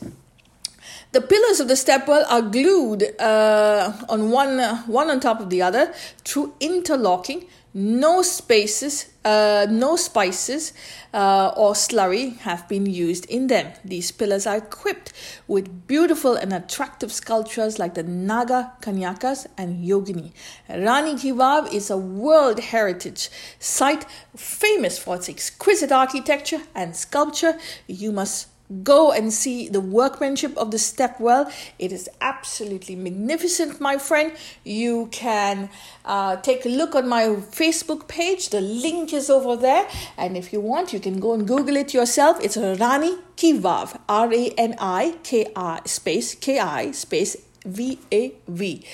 The 1.13 1.21
pillars 1.21 1.61
of 1.61 1.69
the 1.69 1.75
stepwell 1.75 2.25
are 2.29 2.43
glued 2.43 3.03
uh, 3.21 3.93
on 4.09 4.31
one, 4.31 4.61
uh, 4.61 4.83
one 4.83 5.11
on 5.11 5.21
top 5.21 5.41
of 5.41 5.51
the 5.51 5.63
other 5.63 5.93
through 6.25 6.55
interlocking. 6.61 7.47
No 7.79 8.23
spaces, 8.23 9.13
uh, 9.23 9.67
no 9.69 9.97
spices 9.97 10.73
uh, 11.13 11.53
or 11.55 11.75
slurry 11.75 12.39
have 12.39 12.67
been 12.71 12.87
used 12.87 13.27
in 13.27 13.49
them. 13.49 13.71
These 13.85 14.13
pillars 14.13 14.47
are 14.47 14.57
equipped 14.57 15.13
with 15.47 15.87
beautiful 15.87 16.37
and 16.37 16.55
attractive 16.55 17.13
sculptures 17.13 17.79
like 17.79 17.93
the 17.93 18.03
Naga 18.03 18.73
Kanyakas 18.81 19.47
and 19.59 19.85
Yogini. 19.85 20.33
Rani 20.71 21.19
Ki 21.19 21.33
Vav 21.33 21.71
is 21.71 21.91
a 21.91 21.99
World 21.99 22.61
Heritage 22.61 23.29
Site 23.59 24.07
famous 24.35 24.99
for 24.99 25.17
its 25.17 25.29
exquisite 25.29 25.93
architecture 25.93 26.63
and 26.75 26.97
sculpture. 26.97 27.59
You 27.87 28.11
must 28.11 28.49
Go 28.83 29.13
and 29.13 29.33
see 29.33 29.69
the 29.69 29.81
workmanship 29.81 30.57
of 30.57 30.71
the 30.73 30.79
step 30.79 31.21
well. 31.21 31.51
It 31.79 31.93
is 31.93 32.09
absolutely 32.21 32.97
magnificent, 32.97 33.81
my 33.81 33.97
friend. 33.99 34.33
You 34.65 35.09
can 35.13 35.71
uh, 36.05 36.37
take 36.37 36.67
a 36.67 36.69
look 36.69 36.95
on 36.95 37.09
my 37.09 37.27
Facebook 37.27 38.09
page. 38.09 38.49
The 38.51 38.61
link 38.61 39.13
is 39.13 39.31
over 39.31 39.57
there. 39.57 39.89
And 40.19 40.37
if 40.37 40.53
you 40.53 40.61
want, 40.61 40.93
you 40.93 41.01
can 41.01 41.21
go 41.21 41.33
and 41.33 41.47
Google 41.47 41.77
it 41.77 41.95
yourself. 41.95 42.39
It's 42.43 42.57
Rani 42.57 43.17
Ki 43.37 43.59
Vav, 43.59 44.01
R 44.09 44.33
A 44.33 44.49
N 44.59 44.75
I 44.79 45.15
K 45.23 45.47
I 45.55 45.81
space 45.85 46.35
K 46.35 46.59
I 46.59 46.91
space 46.91 47.37
V 47.65 47.99
A 48.13 48.33
V, 48.47 48.85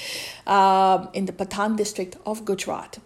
um, 0.46 1.08
in 1.12 1.26
the 1.26 1.32
Patan 1.32 1.76
district 1.76 2.16
of 2.24 2.44
Gujarat. 2.44 2.98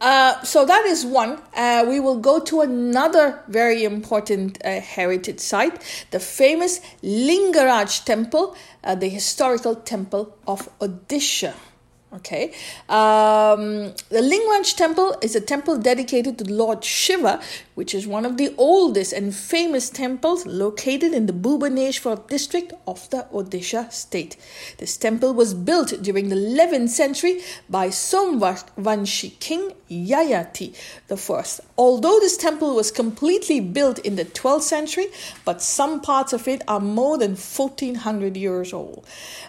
Uh, 0.00 0.42
so 0.42 0.64
that 0.64 0.84
is 0.86 1.04
one. 1.04 1.40
Uh, 1.54 1.84
we 1.88 2.00
will 2.00 2.18
go 2.18 2.40
to 2.40 2.60
another 2.60 3.42
very 3.48 3.84
important 3.84 4.58
uh, 4.64 4.80
heritage 4.80 5.40
site, 5.40 6.06
the 6.10 6.18
famous 6.20 6.80
Lingaraj 7.02 8.04
temple, 8.04 8.56
uh, 8.82 8.94
the 8.94 9.08
historical 9.08 9.74
temple 9.74 10.36
of 10.46 10.68
Odisha. 10.80 11.54
Okay, 12.14 12.52
um, 12.90 13.94
the 14.10 14.20
Lingaraj 14.20 14.76
temple 14.76 15.16
is 15.22 15.34
a 15.34 15.40
temple 15.40 15.78
dedicated 15.78 16.36
to 16.38 16.52
Lord 16.52 16.84
Shiva, 16.84 17.40
which 17.82 17.96
is 17.96 18.06
one 18.06 18.24
of 18.24 18.36
the 18.36 18.54
oldest 18.58 19.12
and 19.12 19.34
famous 19.34 19.90
temples 19.90 20.46
located 20.46 21.12
in 21.12 21.26
the 21.26 21.32
Bhubaneswar 21.32 22.28
district 22.28 22.72
of 22.86 23.10
the 23.10 23.26
Odisha 23.34 23.92
state. 23.92 24.36
This 24.78 24.96
temple 24.96 25.34
was 25.34 25.52
built 25.52 25.92
during 26.00 26.28
the 26.28 26.36
11th 26.36 26.90
century 26.90 27.40
by 27.68 27.88
Somvanshi 27.88 29.36
king 29.40 29.72
Yayati 29.90 30.74
I. 31.10 31.44
Although 31.76 32.18
this 32.20 32.36
temple 32.36 32.74
was 32.74 32.90
completely 32.90 33.60
built 33.60 33.98
in 33.98 34.16
the 34.16 34.24
12th 34.24 34.62
century, 34.62 35.06
but 35.44 35.60
some 35.60 36.00
parts 36.00 36.32
of 36.32 36.48
it 36.48 36.62
are 36.68 36.80
more 36.80 37.18
than 37.18 37.30
1400 37.32 38.36
years 38.36 38.72
old. 38.72 39.04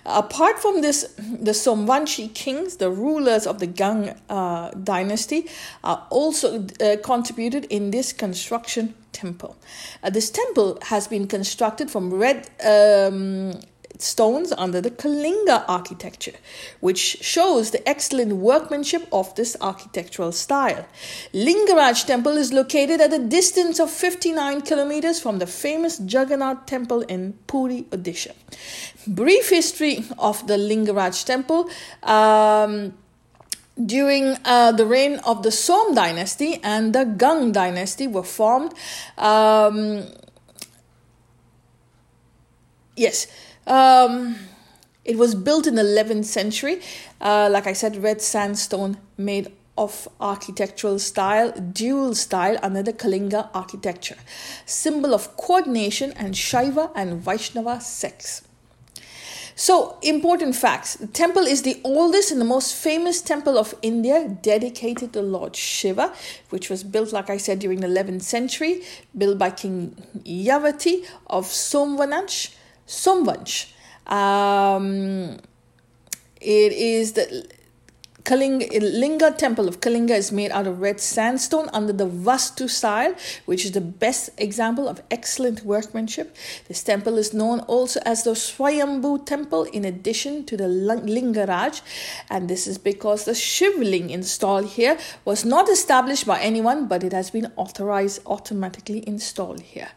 Apart 0.06 0.60
from 0.60 0.82
this, 0.82 1.04
the 1.18 1.52
Somvanshi 1.52 2.34
kings, 2.34 2.78
the 2.78 2.90
rulers 2.90 3.48
of 3.48 3.60
the 3.60 3.68
Gang 3.68 4.20
uh, 4.30 4.72
dynasty, 4.72 5.48
are 5.84 6.06
also 6.10 6.66
uh, 6.82 6.98
contributed 7.04 7.66
in 7.66 7.92
this 7.92 8.12
construction 8.24 8.94
temple. 9.12 9.54
Uh, 10.02 10.10
this 10.10 10.30
temple 10.30 10.80
has 10.84 11.10
been 11.10 11.28
constructed 11.28 11.92
from 11.92 12.14
red 12.14 12.50
um, 12.66 13.60
stones 14.00 14.54
under 14.54 14.80
the 14.80 14.92
Kalinga 14.92 15.66
architecture, 15.68 16.38
which 16.80 17.02
shows 17.34 17.72
the 17.72 17.88
excellent 17.88 18.34
workmanship 18.38 19.08
of 19.12 19.36
this 19.36 19.58
architectural 19.60 20.32
style. 20.32 20.86
Lingaraj 21.34 22.06
temple 22.06 22.38
is 22.38 22.54
located 22.54 23.02
at 23.02 23.12
a 23.12 23.20
distance 23.20 23.78
of 23.80 23.90
59 23.92 24.62
kilometers 24.62 25.20
from 25.20 25.40
the 25.40 25.48
famous 25.48 26.00
Jagannath 26.00 26.66
temple 26.66 27.02
in 27.02 27.34
Puri, 27.48 27.84
Odisha. 27.92 28.32
Brief 29.06 29.50
history 29.50 30.06
of 30.18 30.48
the 30.48 30.56
Lingaraj 30.56 31.26
temple. 31.26 31.70
Um, 32.04 32.94
during 33.82 34.38
uh, 34.46 34.72
the 34.72 34.86
reign 34.86 35.20
of 35.26 35.44
the 35.44 35.52
Som 35.52 35.96
dynasty 35.96 36.60
and 36.64 36.94
the 36.94 37.06
Gang 37.06 37.52
dynasty 37.52 38.08
were 38.08 38.24
formed. 38.24 38.74
Um, 39.18 40.06
yes, 42.96 43.28
um, 43.66 44.36
it 45.04 45.18
was 45.18 45.36
built 45.36 45.68
in 45.68 45.76
the 45.76 45.82
11th 45.82 46.26
century. 46.26 46.82
Uh, 47.20 47.50
like 47.52 47.68
I 47.68 47.74
said, 47.74 48.02
red 48.02 48.22
sandstone 48.22 48.98
made 49.18 49.52
of 49.78 50.08
architectural 50.22 51.00
style, 51.00 51.52
dual 51.52 52.14
style 52.14 52.60
under 52.62 52.84
the 52.84 52.94
Kalinga 52.94 53.50
architecture, 53.56 54.18
symbol 54.66 55.16
of 55.16 55.36
coordination 55.36 56.12
and 56.12 56.36
Shaiva 56.36 56.92
and 56.96 57.20
Vaishnava 57.20 57.82
sects. 57.82 58.44
So, 59.56 59.98
important 60.02 60.56
facts. 60.56 60.96
The 60.96 61.08
temple 61.08 61.44
is 61.44 61.62
the 61.62 61.80
oldest 61.84 62.32
and 62.32 62.42
the 62.42 62.46
most 62.46 62.76
famous 62.76 63.22
temple 63.22 63.58
of 63.58 63.76
India 63.82 64.28
dedicated 64.28 65.14
to 65.14 65.22
Lord 65.22 65.56
Shiva, 65.56 66.14
which 66.50 66.70
was 66.70 66.84
built, 66.84 67.14
like 67.14 67.30
I 67.30 67.38
said, 67.38 67.60
during 67.60 67.82
the 67.82 67.88
11th 67.88 68.24
century, 68.24 68.84
built 69.16 69.38
by 69.38 69.52
King 69.52 69.96
Yavati 70.24 71.06
of 71.28 71.46
Somvansh. 71.46 72.56
Somvansh. 72.88 73.72
Um, 74.08 75.38
it 76.42 76.74
is 76.74 77.14
the 77.14 77.48
Kalinga, 78.24 78.82
Linga 78.82 79.32
temple 79.32 79.68
of 79.68 79.82
Kalinga 79.82 80.12
is 80.12 80.32
made 80.32 80.52
out 80.52 80.66
of 80.66 80.80
red 80.80 81.02
sandstone 81.02 81.70
under 81.74 81.92
the 81.92 82.08
Vastu 82.08 82.70
style, 82.70 83.14
which 83.46 83.66
is 83.66 83.74
the 83.74 83.82
best 83.82 84.30
example 84.38 84.88
of 84.88 85.02
excellent 85.12 85.66
workmanship. 85.66 86.34
This 86.70 86.82
temple 86.84 87.18
is 87.18 87.34
known 87.34 87.60
also 87.62 88.00
as 88.06 88.24
the 88.24 88.32
Swayambhu 88.32 89.26
temple 89.26 89.64
in 89.66 89.84
addition 89.84 90.46
to 90.46 90.56
the 90.56 90.64
Lingaraj, 90.64 91.82
and 92.30 92.50
this 92.50 92.66
is 92.66 92.78
because 92.78 93.26
the 93.26 93.36
Shivling 93.36 94.10
installed 94.10 94.68
here 94.68 94.98
was 95.26 95.44
not 95.44 95.68
established 95.68 96.26
by 96.26 96.40
anyone, 96.40 96.88
but 96.88 97.04
it 97.04 97.12
has 97.12 97.30
been 97.30 97.52
authorized 97.58 98.22
automatically 98.26 99.04
installed 99.06 99.60
here. 99.60 99.90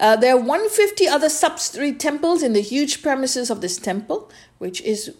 Uh, 0.00 0.16
there 0.16 0.34
are 0.34 0.38
150 0.38 1.06
other 1.06 1.28
subsidiary 1.28 1.92
temples 1.92 2.42
in 2.42 2.54
the 2.54 2.60
huge 2.60 3.02
premises 3.02 3.50
of 3.50 3.60
this 3.60 3.78
temple, 3.78 4.30
which 4.58 4.80
is 4.80 5.14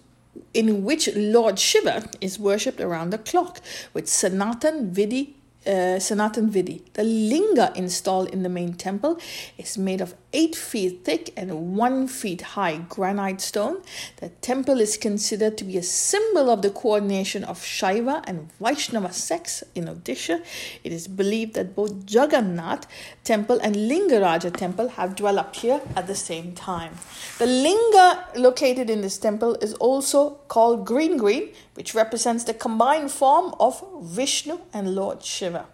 in 0.54 0.84
which 0.84 1.08
Lord 1.14 1.58
Shiva 1.58 2.08
is 2.20 2.38
worshipped 2.38 2.80
around 2.80 3.10
the 3.10 3.18
clock, 3.18 3.60
with 3.92 4.08
Sanatan 4.08 4.90
Vidhi 4.90 5.34
uh, 5.66 5.98
Sanatan 5.98 6.50
Vidhi. 6.50 6.82
The 6.94 7.04
linga 7.04 7.72
installed 7.74 8.30
in 8.30 8.42
the 8.42 8.48
main 8.48 8.74
temple 8.74 9.18
is 9.56 9.78
made 9.78 10.00
of 10.00 10.14
8 10.32 10.56
feet 10.56 11.04
thick 11.04 11.32
and 11.36 11.76
1 11.76 12.08
feet 12.08 12.42
high 12.42 12.78
granite 12.88 13.40
stone. 13.40 13.82
The 14.16 14.28
temple 14.28 14.80
is 14.80 14.96
considered 14.96 15.58
to 15.58 15.64
be 15.64 15.76
a 15.76 15.82
symbol 15.82 16.50
of 16.50 16.62
the 16.62 16.70
coordination 16.70 17.44
of 17.44 17.60
Shaiva 17.60 18.24
and 18.26 18.50
Vaishnava 18.60 19.12
sects 19.12 19.62
in 19.74 19.84
Odisha. 19.84 20.42
It 20.84 20.92
is 20.92 21.08
believed 21.08 21.54
that 21.54 21.74
both 21.74 21.92
Jagannath 22.08 22.86
temple 23.24 23.58
and 23.62 23.76
Lingaraja 23.76 24.56
temple 24.56 24.88
have 24.88 25.16
developed 25.16 25.56
here 25.56 25.80
at 25.96 26.06
the 26.06 26.14
same 26.14 26.52
time. 26.52 26.94
The 27.38 27.46
linga 27.46 28.24
located 28.36 28.90
in 28.90 29.02
this 29.02 29.18
temple 29.18 29.56
is 29.56 29.74
also 29.74 30.30
called 30.48 30.86
green 30.86 31.16
green, 31.16 31.50
which 31.74 31.94
represents 31.94 32.44
the 32.44 32.54
combined 32.54 33.10
form 33.10 33.54
of 33.58 33.84
Vishnu 34.02 34.58
and 34.72 34.94
Lord 34.94 35.22
Shiva. 35.22 35.66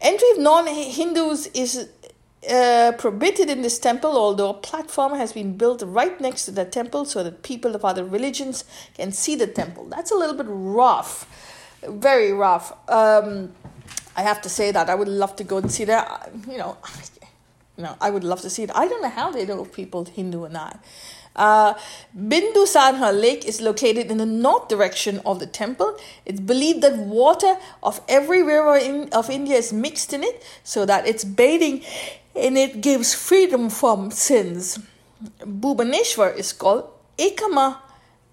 Entry 0.00 0.30
of 0.32 0.38
non 0.38 0.66
Hindus 0.66 1.46
is 1.48 1.88
uh, 2.50 2.92
prohibited 2.98 3.50
in 3.50 3.62
this 3.62 3.78
temple, 3.78 4.16
although 4.16 4.50
a 4.50 4.54
platform 4.54 5.14
has 5.14 5.32
been 5.32 5.56
built 5.56 5.82
right 5.84 6.20
next 6.20 6.44
to 6.44 6.50
the 6.50 6.64
temple 6.64 7.04
so 7.04 7.24
that 7.24 7.42
people 7.42 7.74
of 7.74 7.84
other 7.84 8.04
religions 8.04 8.64
can 8.94 9.10
see 9.10 9.34
the 9.34 9.46
temple. 9.46 9.86
That's 9.86 10.10
a 10.10 10.14
little 10.14 10.36
bit 10.36 10.46
rough, 10.48 11.26
very 11.82 12.32
rough. 12.32 12.72
Um, 12.88 13.52
I 14.16 14.22
have 14.22 14.40
to 14.42 14.48
say 14.48 14.70
that 14.70 14.88
I 14.88 14.94
would 14.94 15.08
love 15.08 15.36
to 15.36 15.44
go 15.44 15.58
and 15.58 15.70
see 15.70 15.84
that. 15.84 16.30
You 16.48 16.58
know, 16.58 16.76
you 17.76 17.84
know, 17.84 17.96
I 18.00 18.10
would 18.10 18.24
love 18.24 18.42
to 18.42 18.50
see 18.50 18.62
it. 18.62 18.70
I 18.74 18.86
don't 18.86 19.02
know 19.02 19.10
how 19.10 19.30
they 19.30 19.44
know 19.44 19.64
people 19.64 20.04
Hindu 20.04 20.44
and 20.44 20.56
I. 20.56 20.76
Uh, 21.34 21.74
Bindusara 22.16 23.12
Lake 23.12 23.44
is 23.44 23.60
located 23.60 24.10
in 24.10 24.16
the 24.16 24.24
north 24.26 24.68
direction 24.68 25.20
of 25.26 25.38
the 25.38 25.46
temple. 25.46 25.96
It's 26.24 26.40
believed 26.40 26.80
that 26.82 26.96
water 26.96 27.56
of 27.82 28.00
every 28.08 28.42
river 28.42 28.76
in, 28.76 29.10
of 29.12 29.28
India 29.28 29.56
is 29.56 29.70
mixed 29.70 30.14
in 30.14 30.24
it 30.24 30.42
so 30.64 30.86
that 30.86 31.06
it's 31.06 31.24
bathing 31.24 31.84
and 32.36 32.58
it 32.58 32.80
gives 32.80 33.14
freedom 33.14 33.70
from 33.70 34.10
sins. 34.10 34.78
Bhubaneswar 35.40 36.36
is 36.36 36.52
called 36.52 36.90
Ekama 37.18 37.78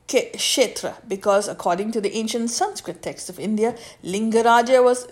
Kshetra 0.07 0.95
because, 1.07 1.48
according 1.48 1.91
to 1.93 2.01
the 2.01 2.13
ancient 2.15 2.50
Sanskrit 2.50 3.01
text 3.01 3.29
of 3.29 3.39
India, 3.39 3.75
Lingaraja 4.03 4.83
was 4.83 5.07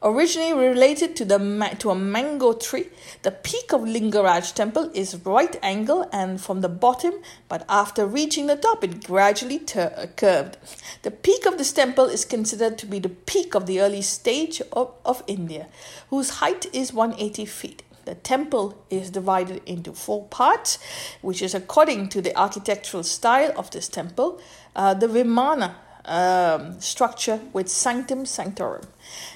originally 0.00 0.52
related 0.52 1.16
to 1.16 1.24
the 1.24 1.38
to 1.80 1.90
a 1.90 1.94
mango 1.94 2.52
tree. 2.52 2.88
The 3.22 3.32
peak 3.32 3.72
of 3.72 3.80
Lingaraj 3.80 4.54
temple 4.54 4.90
is 4.94 5.16
right 5.24 5.58
angle 5.60 6.08
and 6.12 6.40
from 6.40 6.60
the 6.60 6.68
bottom, 6.68 7.14
but 7.48 7.64
after 7.68 8.06
reaching 8.06 8.46
the 8.46 8.56
top, 8.56 8.84
it 8.84 9.04
gradually 9.04 9.58
ter- 9.58 9.92
uh, 9.96 10.06
curved. 10.14 10.56
The 11.02 11.10
peak 11.10 11.44
of 11.44 11.58
this 11.58 11.72
temple 11.72 12.06
is 12.06 12.24
considered 12.24 12.78
to 12.78 12.86
be 12.86 13.00
the 13.00 13.08
peak 13.08 13.54
of 13.56 13.66
the 13.66 13.80
early 13.80 14.02
stage 14.02 14.62
of, 14.72 14.92
of 15.04 15.24
India, 15.26 15.66
whose 16.10 16.38
height 16.38 16.66
is 16.72 16.92
180 16.92 17.44
feet. 17.44 17.82
The 18.08 18.14
temple 18.14 18.74
is 18.88 19.10
divided 19.10 19.60
into 19.66 19.92
four 19.92 20.24
parts, 20.28 20.78
which 21.20 21.42
is 21.42 21.54
according 21.54 22.08
to 22.08 22.22
the 22.22 22.34
architectural 22.34 23.02
style 23.02 23.52
of 23.54 23.70
this 23.70 23.86
temple. 23.86 24.40
Uh, 24.74 24.94
the 24.94 25.08
Vimana 25.08 25.74
um, 26.06 26.80
structure 26.80 27.38
with 27.52 27.68
Sanctum 27.68 28.24
Sanctorum, 28.24 28.86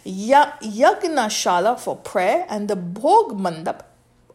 ya- 0.04 0.52
Yagna 0.62 1.28
Shala 1.28 1.78
for 1.78 1.96
prayer, 1.96 2.46
and 2.48 2.66
the 2.66 2.76
Bhog 2.76 3.38
Mandap 3.38 3.82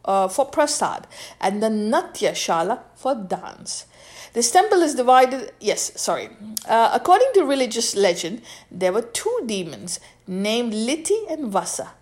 uh, 0.06 0.28
for 0.28 0.46
prasad, 0.46 1.08
and 1.42 1.64
the 1.64 1.70
Natya 1.70 2.34
Shala 2.34 2.82
for 2.94 3.16
dance. 3.16 3.88
This 4.34 4.52
temple 4.52 4.84
is 4.84 4.94
divided, 4.94 5.52
yes, 5.60 6.00
sorry. 6.00 6.30
Uh, 6.70 6.92
according 6.94 7.32
to 7.34 7.44
religious 7.44 7.96
legend, 7.96 8.44
there 8.70 8.94
were 8.94 9.02
two 9.02 9.42
demons 9.48 10.00
named 10.28 10.74
Liti 10.74 11.18
and 11.28 11.52
Vasa 11.52 11.94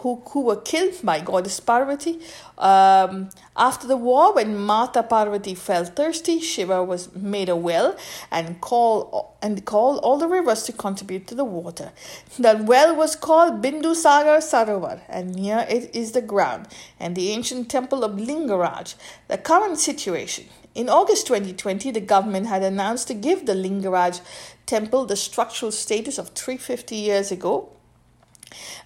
who 0.00 0.22
who, 0.30 0.42
were 0.42 0.60
killed 0.60 0.94
by 1.02 1.20
goddess 1.20 1.60
Parvati. 1.60 2.20
Um, 2.58 3.30
after 3.56 3.86
the 3.86 3.96
war, 3.96 4.34
when 4.34 4.56
Mata 4.56 5.02
Parvati 5.02 5.54
felt 5.54 5.96
thirsty, 5.96 6.40
Shiva 6.40 6.82
was 6.84 7.14
made 7.14 7.48
a 7.48 7.56
well 7.56 7.96
and 8.30 8.60
called 8.60 9.26
and 9.42 9.64
called 9.64 10.00
all 10.02 10.18
the 10.18 10.28
rivers 10.28 10.62
to 10.64 10.72
contribute 10.72 11.26
to 11.28 11.34
the 11.34 11.44
water. 11.44 11.92
That 12.38 12.64
well 12.64 12.94
was 12.94 13.16
called 13.16 13.62
Bindu 13.62 13.94
Sagar 13.94 14.38
Sarovar, 14.38 15.00
and 15.08 15.34
near 15.34 15.66
it 15.68 15.94
is 15.94 16.12
the 16.12 16.22
ground 16.22 16.68
and 16.98 17.16
the 17.16 17.30
ancient 17.30 17.70
temple 17.70 18.04
of 18.04 18.12
Lingaraj. 18.12 18.94
The 19.28 19.38
current 19.38 19.78
situation. 19.78 20.46
In 20.72 20.88
August 20.88 21.26
2020, 21.26 21.90
the 21.90 22.00
government 22.00 22.46
had 22.46 22.62
announced 22.62 23.08
to 23.08 23.14
give 23.14 23.44
the 23.44 23.54
Lingaraj 23.54 24.20
temple 24.66 25.04
the 25.04 25.16
structural 25.16 25.72
status 25.72 26.16
of 26.16 26.28
350 26.28 26.94
years 26.94 27.32
ago 27.32 27.70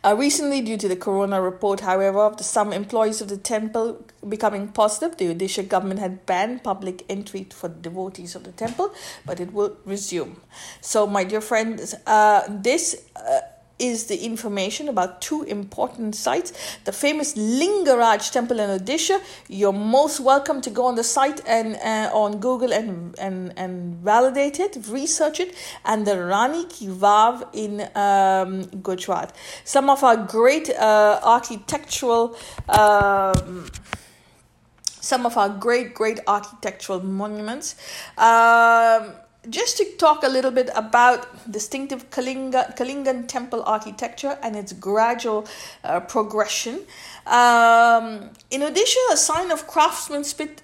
uh, 0.04 0.14
recently, 0.16 0.60
due 0.60 0.76
to 0.76 0.88
the 0.88 0.96
corona 0.96 1.40
report, 1.40 1.80
however, 1.80 2.32
the, 2.36 2.44
some 2.44 2.72
employees 2.72 3.20
of 3.20 3.28
the 3.28 3.36
temple 3.36 4.04
becoming 4.28 4.68
positive, 4.68 5.16
the 5.16 5.34
Odisha 5.34 5.66
government 5.66 6.00
had 6.00 6.26
banned 6.26 6.62
public 6.62 7.04
entry 7.08 7.46
for 7.50 7.68
devotees 7.68 8.34
of 8.34 8.44
the 8.44 8.52
temple, 8.52 8.92
but 9.24 9.40
it 9.40 9.52
will 9.52 9.76
resume. 9.84 10.40
So, 10.80 11.06
my 11.06 11.24
dear 11.24 11.40
friends, 11.40 11.94
uh, 12.06 12.46
this. 12.48 13.04
Uh, 13.16 13.40
is 13.78 14.04
the 14.06 14.24
information 14.24 14.88
about 14.88 15.20
two 15.20 15.42
important 15.42 16.14
sites. 16.14 16.52
The 16.84 16.92
famous 16.92 17.34
Lingaraj 17.34 18.30
temple 18.30 18.60
in 18.60 18.78
Odisha. 18.78 19.20
You're 19.48 19.72
most 19.72 20.20
welcome 20.20 20.60
to 20.60 20.70
go 20.70 20.86
on 20.86 20.94
the 20.94 21.04
site 21.04 21.40
and 21.46 21.76
uh, 21.76 22.14
on 22.14 22.38
Google 22.38 22.72
and, 22.72 23.18
and, 23.18 23.52
and 23.56 23.96
validate 23.96 24.60
it, 24.60 24.78
research 24.88 25.40
it, 25.40 25.54
and 25.84 26.06
the 26.06 26.22
Rani 26.24 26.66
Ki 26.66 26.86
Vav 26.86 27.48
in 27.52 27.88
um, 27.96 28.62
Gujarat. 28.82 29.34
Some 29.64 29.90
of 29.90 30.04
our 30.04 30.16
great 30.16 30.70
uh, 30.70 31.20
architectural. 31.22 32.36
Um, 32.68 33.66
some 35.00 35.26
of 35.26 35.36
our 35.36 35.50
great, 35.50 35.92
great 35.94 36.18
architectural 36.26 37.04
monuments. 37.04 37.76
Um, 38.16 39.12
just 39.50 39.76
to 39.78 39.84
talk 39.96 40.22
a 40.22 40.28
little 40.28 40.50
bit 40.50 40.70
about 40.74 41.26
distinctive 41.50 42.10
Kalinga, 42.10 42.76
Kalingan 42.76 43.28
temple 43.28 43.62
architecture 43.64 44.38
and 44.42 44.56
its 44.56 44.72
gradual 44.72 45.46
uh, 45.82 46.00
progression. 46.00 46.80
Um, 47.26 48.30
in 48.50 48.60
Odisha, 48.60 49.12
a 49.12 49.16
sign 49.16 49.50
of 49.50 49.66
craftsmanship 49.66 50.60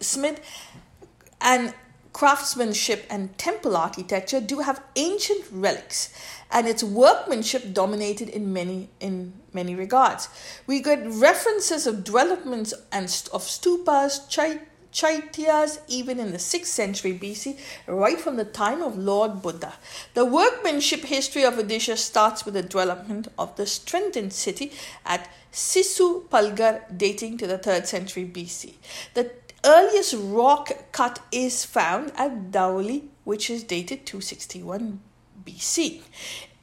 and 1.40 1.74
craftsmanship 2.12 3.06
and 3.08 3.36
temple 3.38 3.76
architecture 3.76 4.40
do 4.40 4.60
have 4.60 4.82
ancient 4.96 5.44
relics 5.52 6.12
and 6.50 6.66
its 6.66 6.82
workmanship 6.82 7.72
dominated 7.72 8.28
in 8.28 8.52
many 8.52 8.88
in 8.98 9.32
many 9.52 9.74
regards 9.74 10.28
we 10.66 10.80
get 10.80 10.98
references 11.06 11.86
of 11.86 12.02
developments 12.02 12.74
and 12.90 13.04
of 13.32 13.42
stupas 13.42 14.28
chait 14.28 14.60
Chaityas 14.92 15.80
even 15.88 16.18
in 16.18 16.32
the 16.32 16.38
6th 16.38 16.66
century 16.66 17.18
BC, 17.18 17.58
right 17.86 18.20
from 18.20 18.36
the 18.36 18.44
time 18.44 18.82
of 18.82 18.98
Lord 18.98 19.42
Buddha. 19.42 19.74
The 20.14 20.24
workmanship 20.24 21.02
history 21.02 21.44
of 21.44 21.54
Odisha 21.54 21.96
starts 21.96 22.44
with 22.44 22.54
the 22.54 22.62
development 22.62 23.28
of 23.38 23.56
the 23.56 23.66
strengthened 23.66 24.32
city 24.32 24.72
at 25.04 25.28
Sisupalgarh, 25.52 26.96
dating 26.96 27.38
to 27.38 27.46
the 27.46 27.58
3rd 27.58 27.86
century 27.86 28.24
BC. 28.24 28.74
The 29.14 29.30
earliest 29.64 30.14
rock 30.18 30.70
cut 30.92 31.20
is 31.30 31.64
found 31.64 32.12
at 32.16 32.50
Dhauli, 32.50 33.08
which 33.24 33.50
is 33.50 33.62
dated 33.62 34.06
261 34.06 35.00
BC. 35.44 36.02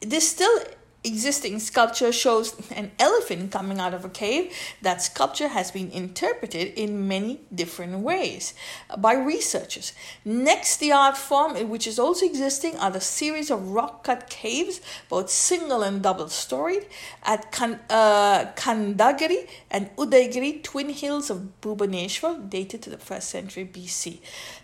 This 0.02 0.30
still 0.30 0.60
existing 1.08 1.60
sculpture 1.60 2.12
shows 2.12 2.56
an 2.72 2.92
elephant 3.00 3.52
coming 3.52 3.80
out 3.80 3.94
of 3.94 4.06
a 4.06 4.10
cave. 4.10 4.54
That 4.82 5.02
sculpture 5.02 5.48
has 5.48 5.72
been 5.72 5.90
interpreted 5.92 6.74
in 6.76 7.08
many 7.08 7.42
different 7.54 8.00
ways 8.00 8.54
by 8.98 9.14
researchers. 9.14 9.94
Next, 10.26 10.78
the 10.78 10.92
art 10.92 11.18
form, 11.18 11.70
which 11.70 11.88
is 11.88 12.00
also 12.00 12.26
existing, 12.26 12.78
are 12.78 12.92
the 12.92 13.02
series 13.02 13.50
of 13.50 13.70
rock 13.70 14.04
cut 14.04 14.30
caves, 14.30 14.82
both 15.10 15.30
single 15.30 15.84
and 15.84 16.02
double 16.02 16.30
storied, 16.30 16.86
at 17.24 17.52
Kan- 17.52 17.80
uh, 17.90 18.46
Khandagiri 18.56 19.48
and 19.72 19.96
Udaygiri, 19.96 20.64
twin 20.64 20.90
hills 20.90 21.30
of 21.30 21.62
Bhubaneswar, 21.62 22.50
dated 22.50 22.82
to 22.84 22.90
the 22.90 22.98
first 22.98 23.30
century 23.30 23.66
BC. 23.66 24.20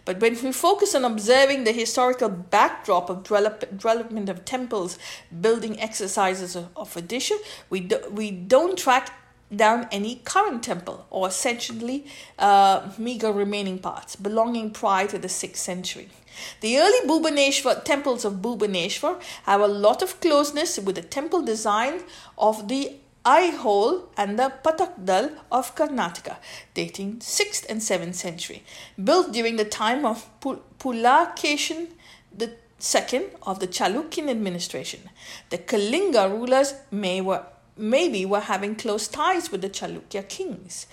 But 0.05 0.19
when 0.19 0.33
we 0.41 0.51
focus 0.51 0.95
on 0.95 1.05
observing 1.05 1.63
the 1.63 1.71
historical 1.71 2.29
backdrop 2.29 3.09
of 3.09 3.23
development 3.23 4.27
of 4.29 4.43
temples, 4.43 4.97
building 5.41 5.79
exercises 5.79 6.32
of, 6.41 6.69
of 6.75 6.93
Odisha, 6.93 7.37
we, 7.69 7.81
do, 7.81 7.99
we 8.11 8.31
don't 8.31 8.77
track 8.77 9.11
down 9.55 9.87
any 9.91 10.15
current 10.23 10.63
temple 10.63 11.05
or 11.09 11.27
essentially 11.27 12.05
uh, 12.39 12.89
meager 12.97 13.31
remaining 13.31 13.79
parts 13.79 14.15
belonging 14.15 14.71
prior 14.71 15.07
to 15.07 15.17
the 15.17 15.27
6th 15.27 15.57
century. 15.57 16.09
The 16.61 16.79
early 16.79 17.07
Bhubaneswar 17.07 17.83
temples 17.83 18.25
of 18.25 18.41
Bhubaneswar 18.41 19.21
have 19.43 19.61
a 19.61 19.67
lot 19.67 20.01
of 20.01 20.19
closeness 20.19 20.79
with 20.79 20.95
the 20.95 21.03
temple 21.03 21.43
design 21.43 22.01
of 22.37 22.67
the 22.67 22.93
Aihole 23.25 24.07
and 24.17 24.37
the 24.37 24.51
Patakdal 24.63 25.37
of 25.51 25.75
Karnataka, 25.75 26.37
dating 26.73 27.17
6th 27.17 27.65
and 27.69 27.79
7th 27.79 28.15
century, 28.15 28.63
built 29.01 29.31
during 29.31 29.55
the 29.55 29.65
time 29.65 30.05
of 30.05 30.27
Pulakeshin 30.41 31.87
II 32.83 33.27
of 33.43 33.59
the 33.59 33.67
Chalukyan 33.67 34.29
administration. 34.29 35.09
The 35.49 35.57
Kalinga 35.57 36.29
rulers 36.29 36.73
may 36.91 37.21
were 37.21 37.45
maybe 37.75 38.25
were 38.25 38.41
having 38.41 38.75
close 38.75 39.07
ties 39.07 39.51
with 39.51 39.61
the 39.61 39.69
Chalukya 39.69 40.27
kings. 40.29 40.85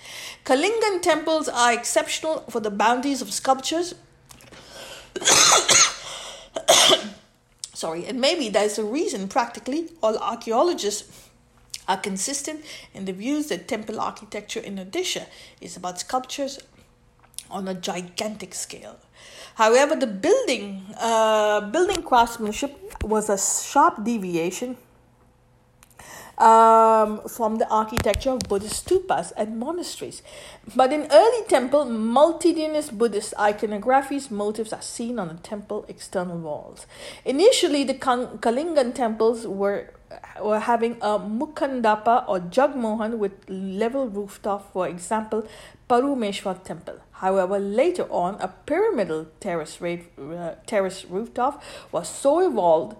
Kalingan 0.45 1.01
temples 1.01 1.47
are 1.47 1.73
exceptional 1.73 2.39
for 2.49 2.59
the 2.59 2.71
bounties 2.71 3.21
of 3.21 3.31
sculptures. 3.31 3.93
Sorry, 7.73 8.05
and 8.05 8.19
maybe 8.19 8.49
there's 8.49 8.79
a 8.79 8.83
reason 8.83 9.27
practically 9.27 9.89
all 10.01 10.17
archaeologists 10.17 11.29
are 11.87 11.97
consistent 11.97 12.63
in 12.93 13.05
the 13.05 13.13
views 13.13 13.47
that 13.47 13.67
temple 13.67 13.99
architecture 13.99 14.59
in 14.59 14.77
Odisha 14.77 15.25
is 15.59 15.75
about 15.75 15.99
sculptures 15.99 16.59
on 17.49 17.67
a 17.67 17.73
gigantic 17.73 18.53
scale. 18.53 18.97
However, 19.55 19.95
the 19.95 20.07
building 20.07 20.83
uh, 20.99 21.61
building 21.71 22.03
craftsmanship 22.03 23.03
was 23.03 23.29
a 23.29 23.37
sharp 23.37 24.03
deviation 24.03 24.77
um, 26.37 27.21
from 27.27 27.57
the 27.57 27.67
architecture 27.69 28.31
of 28.31 28.39
Buddhist 28.49 28.87
stupas 28.87 29.31
and 29.37 29.59
monasteries. 29.59 30.23
But 30.75 30.91
in 30.91 31.07
early 31.11 31.45
temple, 31.47 31.85
multitudinous 31.85 32.89
Buddhist 32.89 33.33
iconographies 33.37 34.31
motifs 34.31 34.73
are 34.73 34.81
seen 34.81 35.19
on 35.19 35.27
the 35.27 35.35
temple 35.35 35.85
external 35.87 36.37
walls. 36.37 36.87
Initially, 37.25 37.83
the 37.83 37.93
Kalingan 37.93 38.93
temples 38.95 39.45
were 39.45 39.91
were 40.41 40.59
having 40.59 40.93
a 41.01 41.17
Mukandapa 41.19 42.27
or 42.27 42.39
Jagmohan 42.39 43.17
with 43.17 43.31
level 43.47 44.09
rooftop, 44.09 44.73
for 44.73 44.87
example, 44.87 45.47
Parumeshwar 45.89 46.61
temple. 46.63 46.99
However, 47.21 47.59
later 47.59 48.07
on, 48.09 48.41
a 48.41 48.47
pyramidal 48.47 49.27
terrace, 49.39 49.79
uh, 49.79 50.55
terrace 50.65 51.05
rooftop 51.05 51.61
was 51.91 52.09
so 52.09 52.39
evolved 52.39 52.97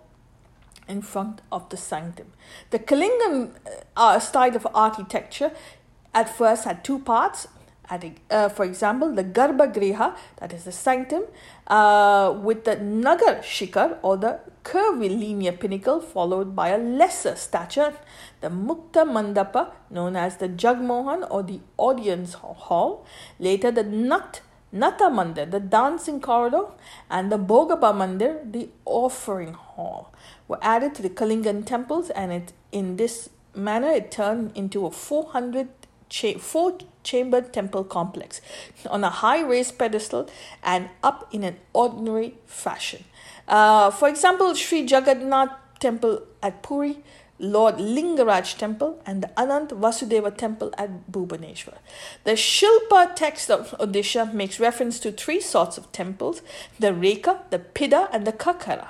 in 0.87 1.01
front 1.01 1.41
of 1.51 1.67
the 1.69 1.77
sanctum. 1.77 2.27
The 2.69 2.77
Kalingan 2.77 3.55
uh, 3.97 4.19
style 4.19 4.55
of 4.55 4.67
architecture 4.75 5.51
at 6.13 6.29
first 6.29 6.65
had 6.65 6.83
two 6.83 6.99
parts. 6.99 7.47
At, 7.89 8.05
uh, 8.29 8.49
for 8.49 8.63
example, 8.63 9.11
the 9.11 9.23
Garbhagriha, 9.23 10.15
that 10.37 10.53
is 10.53 10.65
the 10.65 10.71
sanctum, 10.71 11.23
uh, 11.65 12.33
with 12.39 12.63
the 12.63 12.75
Nagar 12.75 13.41
Shikar 13.41 13.97
or 14.03 14.17
the 14.17 14.39
curvilinear 14.63 15.53
pinnacle, 15.53 15.99
followed 15.99 16.55
by 16.55 16.69
a 16.69 16.77
lesser 16.77 17.35
stature, 17.35 17.93
the 18.41 18.49
Mukta 18.49 19.05
Mandapa, 19.05 19.71
known 19.89 20.15
as 20.15 20.37
the 20.37 20.47
Jagmohan 20.49 21.27
or 21.29 21.43
the 21.43 21.59
audience 21.77 22.33
hall, 22.33 23.05
later 23.39 23.71
the 23.71 23.83
Nat 23.83 24.41
Nata 24.73 25.05
Mandir, 25.09 25.51
the 25.51 25.59
dancing 25.59 26.21
corridor, 26.21 26.67
and 27.09 27.29
the 27.29 27.37
Bhogapa 27.37 27.93
Mandir, 27.93 28.39
the 28.49 28.69
offering 28.85 29.53
hall 29.53 30.13
were 30.47 30.59
added 30.61 30.95
to 30.95 31.01
the 31.01 31.09
Kalingan 31.09 31.65
temples, 31.65 32.09
and 32.11 32.31
it 32.31 32.53
in 32.71 32.95
this 32.95 33.29
manner 33.53 33.89
it 33.89 34.11
turned 34.11 34.55
into 34.55 34.85
a 34.85 34.91
400 34.91 35.67
cha- 36.07 36.37
four 36.37 36.77
chambered 37.03 37.51
temple 37.51 37.83
complex 37.83 38.41
on 38.89 39.03
a 39.03 39.09
high 39.09 39.41
raised 39.41 39.77
pedestal 39.77 40.29
and 40.63 40.89
up 41.03 41.27
in 41.31 41.43
an 41.43 41.57
ordinary 41.73 42.35
fashion. 42.45 43.03
Uh, 43.51 43.91
for 43.91 44.07
example, 44.07 44.55
Sri 44.55 44.83
Jagannath 44.83 45.51
Temple 45.81 46.21
at 46.41 46.63
Puri, 46.63 47.03
Lord 47.37 47.75
Lingaraj 47.79 48.57
Temple, 48.57 49.01
and 49.05 49.21
the 49.21 49.27
Anant 49.35 49.71
Vasudeva 49.71 50.31
Temple 50.37 50.73
at 50.77 51.11
Bhubaneswar. 51.11 51.77
The 52.23 52.31
Shilpa 52.31 53.13
text 53.13 53.51
of 53.51 53.71
Odisha 53.77 54.33
makes 54.33 54.57
reference 54.57 55.01
to 55.01 55.11
three 55.11 55.41
sorts 55.41 55.77
of 55.77 55.91
temples 55.91 56.41
the 56.79 56.93
Rekha, 56.93 57.39
the 57.49 57.59
Pida, 57.59 58.07
and 58.13 58.25
the 58.25 58.31
Kakara. 58.31 58.87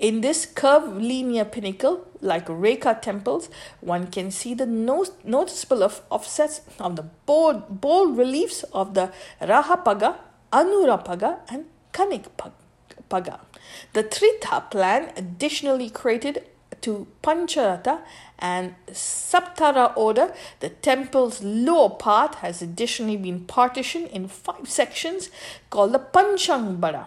In 0.00 0.20
this 0.20 0.46
curved 0.46 1.00
linear 1.00 1.44
pinnacle, 1.44 2.08
like 2.20 2.46
Rekha 2.46 3.00
temples, 3.00 3.48
one 3.80 4.08
can 4.08 4.32
see 4.32 4.52
the 4.52 4.66
no- 4.66 5.06
noticeable 5.22 5.84
of 5.84 6.02
offsets 6.10 6.60
of 6.80 6.96
the 6.96 7.04
bold, 7.24 7.80
bold 7.80 8.18
reliefs 8.18 8.64
of 8.72 8.94
the 8.94 9.12
Rahapaga, 9.40 10.16
Anurapaga, 10.52 11.38
and 11.48 11.66
Kanikpaga. 11.92 12.65
The 13.08 14.04
Trita 14.04 14.70
plan 14.70 15.12
additionally 15.16 15.90
created 15.90 16.44
to 16.82 17.06
Pancharata 17.22 18.00
and 18.38 18.74
Saptara 18.88 19.96
order, 19.96 20.34
the 20.60 20.68
temple's 20.68 21.42
lower 21.42 21.90
part 21.90 22.36
has 22.36 22.62
additionally 22.62 23.16
been 23.16 23.40
partitioned 23.40 24.08
in 24.08 24.28
five 24.28 24.68
sections 24.68 25.30
called 25.70 25.92
the 25.92 25.98
Panchangbara. 25.98 27.06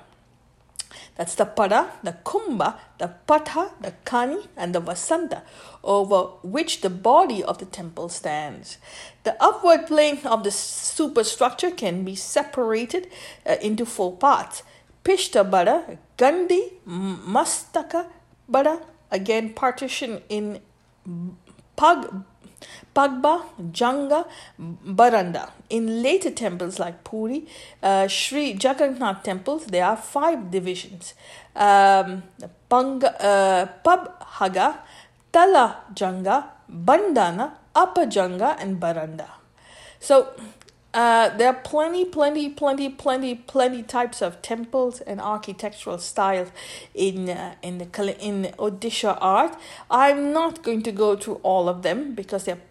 That's 1.16 1.36
the 1.36 1.46
Pada, 1.46 1.92
the 2.02 2.14
Kumbha, 2.24 2.76
the 2.98 3.14
Patha, 3.28 3.72
the 3.82 3.94
Kani, 4.06 4.48
and 4.56 4.74
the 4.74 4.82
Vasanta, 4.82 5.42
over 5.84 6.32
which 6.42 6.82
the 6.82 6.90
body 6.90 7.44
of 7.44 7.58
the 7.58 7.66
temple 7.66 8.08
stands. 8.10 8.78
The 9.24 9.42
upward 9.44 9.86
plane 9.86 10.20
of 10.26 10.44
the 10.44 10.52
superstructure 10.52 11.72
can 11.72 12.06
be 12.06 12.16
separated 12.16 13.10
uh, 13.46 13.58
into 13.62 13.86
four 13.86 14.16
parts 14.16 14.64
Pishta 15.10 15.44
Bada, 15.50 15.98
Gandhi, 16.18 16.74
Mastaka 16.88 18.06
Bada, 18.52 18.80
again 19.10 19.54
partition 19.56 20.22
in 20.30 20.60
Pag 21.76 22.06
Pagba, 22.94 23.44
Janga, 23.72 24.28
Baranda. 24.60 25.50
In 25.70 26.04
later 26.04 26.30
temples 26.30 26.78
like 26.78 27.04
Puri, 27.04 27.48
uh, 27.82 28.08
Sri 28.08 28.52
Jagannath 28.52 29.24
temples, 29.24 29.66
there 29.66 29.86
are 29.86 29.98
five 29.98 30.52
divisions. 30.52 31.16
Um, 31.56 32.24
Panga, 32.70 33.16
uh, 33.24 33.66
Pabhaga, 33.84 34.78
Tala 35.32 35.86
Janga, 35.96 36.50
Bandana, 36.70 37.58
Upper 37.74 38.06
Janga, 38.06 38.58
and 38.60 38.80
Baranda. 38.80 39.28
So 40.00 40.34
uh, 40.94 41.30
there 41.38 41.50
are 41.50 41.54
plenty, 41.54 42.04
plenty, 42.04 42.50
plenty, 42.50 42.90
plenty, 42.90 43.36
plenty 43.36 43.84
types 43.84 44.22
of 44.22 44.42
temples 44.42 45.02
and 45.02 45.22
architectural 45.22 46.00
styles 46.00 46.50
in 46.96 47.30
uh, 47.30 47.56
in 47.62 47.78
the 47.78 48.18
in 48.20 48.54
Odisha 48.58 49.18
art. 49.22 49.56
I'm 49.92 50.34
not 50.34 50.64
going 50.64 50.82
to 50.84 50.92
go 50.92 51.16
through 51.16 51.42
all 51.44 51.70
of 51.70 51.84
them 51.84 52.16
because 52.16 52.46
they're 52.46 52.62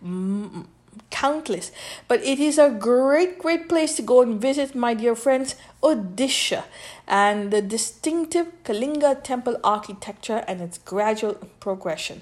countless. 1.10 1.70
But 2.06 2.22
it 2.22 2.38
is 2.38 2.58
a 2.58 2.70
great, 2.70 3.38
great 3.38 3.68
place 3.68 3.94
to 3.96 4.02
go 4.02 4.22
and 4.22 4.40
visit, 4.40 4.74
my 4.74 4.94
dear 4.94 5.14
friends, 5.14 5.54
Odisha 5.82 6.64
and 7.08 7.50
the 7.50 7.62
distinctive 7.62 8.46
Kalinga 8.64 9.22
temple 9.24 9.56
architecture 9.64 10.44
and 10.46 10.60
its 10.60 10.76
gradual 10.76 11.34
progression. 11.58 12.20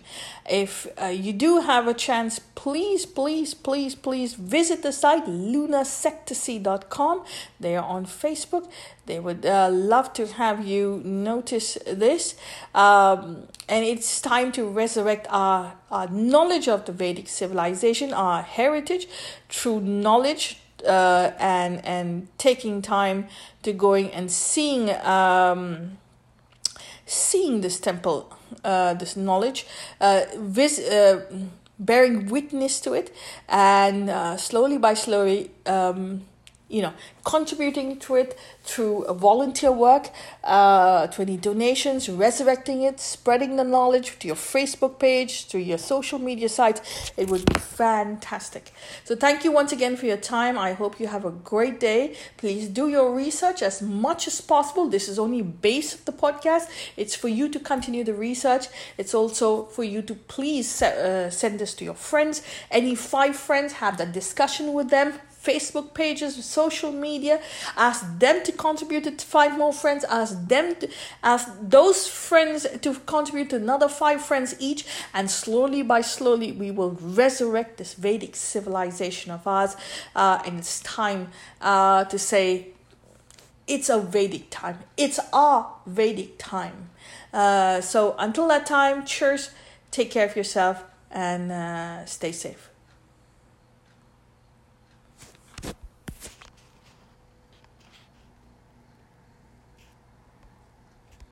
If 0.49 0.87
uh, 1.03 1.07
you 1.07 1.33
do 1.33 1.61
have 1.61 1.89
a 1.89 1.95
chance, 1.95 2.39
please, 2.39 3.05
please, 3.05 3.53
please, 3.53 3.97
please 3.97 4.35
visit 4.35 4.85
the 4.85 4.93
site 4.93 5.27
lunasectasy.com. 5.27 7.25
They 7.59 7.77
are 7.77 7.85
on 7.85 8.07
Facebook. 8.07 8.71
They 9.07 9.19
would 9.19 9.45
uh, 9.45 9.71
love 9.71 10.13
to 10.15 10.29
have 10.29 10.65
you 10.65 11.03
notice 11.05 11.77
this. 11.85 12.37
Um, 12.73 13.49
and 13.69 13.85
it's 13.85 14.21
time 14.21 14.53
to 14.53 14.69
resurrect 14.69 15.27
our, 15.31 15.75
our 15.91 16.09
knowledge 16.09 16.69
of 16.69 16.85
the 16.85 16.93
Vedic 16.93 17.27
civilization, 17.27 18.13
our 18.13 18.43
heritage, 18.43 19.09
through 19.49 19.81
knowledge 19.81 20.61
uh, 20.85 21.31
and 21.39 21.85
and 21.85 22.29
taking 22.39 22.83
time 22.83 23.29
to 23.63 23.73
going 23.73 24.11
and 24.13 24.31
seeing 24.31 24.91
um, 25.05 25.99
seeing 27.07 27.61
this 27.61 27.79
temple, 27.81 28.33
uh, 28.65 28.95
this 28.95 29.17
knowledge, 29.17 29.67
uh, 30.01 30.23
vis- 30.37 30.81
uh, 30.81 31.25
bearing 31.79 32.27
witness 32.29 32.81
to 32.81 32.93
it, 32.95 33.15
and 33.49 34.11
uh, 34.11 34.37
slowly 34.37 34.79
by 34.79 34.95
slowly. 34.95 35.51
Um, 35.67 36.23
you 36.69 36.83
know, 36.83 36.93
contributing 37.25 37.99
to 38.01 38.17
it 38.17 38.37
through 38.65 39.05
volunteer 39.15 39.71
work, 39.71 40.11
uh, 40.43 41.07
to 41.07 41.23
any 41.23 41.37
donations, 41.37 42.09
resurrecting 42.09 42.83
it, 42.83 42.99
spreading 42.99 43.57
the 43.57 43.63
knowledge 43.63 44.19
to 44.19 44.27
your 44.27 44.37
Facebook 44.37 44.99
page, 44.99 45.47
to 45.49 45.59
your 45.59 45.79
social 45.79 46.19
media 46.19 46.49
sites. 46.49 47.13
It 47.17 47.29
would 47.29 47.45
be 47.47 47.59
fantastic. 47.61 48.73
So, 49.05 49.15
thank 49.15 49.45
you 49.45 49.53
once 49.53 49.71
again 49.71 49.97
for 49.97 50.07
your 50.07 50.17
time. 50.17 50.59
I 50.59 50.73
hope 50.73 50.99
you 50.99 51.07
have 51.07 51.25
a 51.25 51.31
great 51.31 51.79
day. 51.79 52.17
Please 52.37 52.69
do 52.69 52.89
your 52.89 53.15
research 53.15 53.63
as 53.63 53.81
much 53.81 54.27
as 54.27 54.41
possible. 54.41 54.89
This 54.89 55.09
is 55.09 55.19
only 55.19 55.43
base 55.43 55.95
of 55.95 56.05
the 56.05 56.13
podcast. 56.13 56.69
It's 56.97 57.15
for 57.15 57.29
you 57.29 57.49
to 57.49 57.61
continue 57.61 58.03
the 58.03 58.15
research. 58.15 58.67
It's 58.99 59.15
also 59.15 59.67
for 59.67 59.85
you 59.85 60.03
to 60.03 60.15
please 60.15 60.83
uh, 60.83 61.31
send 61.31 61.61
this 61.61 61.75
to 61.75 61.85
your 61.85 61.95
friends. 61.95 62.43
Any 62.71 62.97
five 62.97 63.37
friends, 63.37 63.75
have 63.75 63.99
that 63.99 64.13
discussion 64.13 64.73
with 64.73 64.91
them 64.91 65.15
Facebook 65.47 65.95
pages, 65.95 66.45
social 66.45 66.93
media. 66.93 67.41
Ask 67.77 68.05
them 68.19 68.43
to 68.45 68.53
contribute 68.53 69.05
to 69.05 69.27
five 69.27 69.57
more 69.57 69.73
friends. 69.73 70.05
Ask 70.05 70.49
them 70.49 70.75
to 70.77 70.89
ask 71.23 71.49
those 71.63 72.09
friends 72.09 72.67
to 72.81 72.95
contribute 73.07 73.51
to 73.51 73.57
another 73.57 73.89
five 73.89 74.21
friends 74.23 74.55
each. 74.59 74.85
And 75.15 75.31
slowly 75.31 75.83
by 75.83 76.01
slowly, 76.01 76.53
we 76.53 76.71
will 76.71 76.93
resurrect 77.01 77.79
this 77.79 77.95
Vedic 77.95 78.35
civilization 78.37 79.33
of 79.33 79.47
ours. 79.47 79.77
Uh, 80.15 80.43
and 80.45 80.59
it's 80.59 80.81
time 80.81 81.29
uh, 81.61 82.05
to 82.05 82.19
say 82.19 82.69
it's 83.67 83.89
a 83.89 83.99
Vedic 83.99 84.51
time. 84.51 84.79
It's 84.97 85.21
our 85.33 85.73
Vedic 85.87 86.39
time. 86.39 86.91
Uh, 87.33 87.81
so 87.81 88.15
until 88.19 88.49
that 88.49 88.67
time, 88.67 89.05
cheers. 89.05 89.51
Take 89.91 90.11
care 90.11 90.27
of 90.27 90.37
yourself 90.37 90.85
and 91.11 91.51
uh, 91.51 92.05
stay 92.05 92.33
safe. 92.33 92.71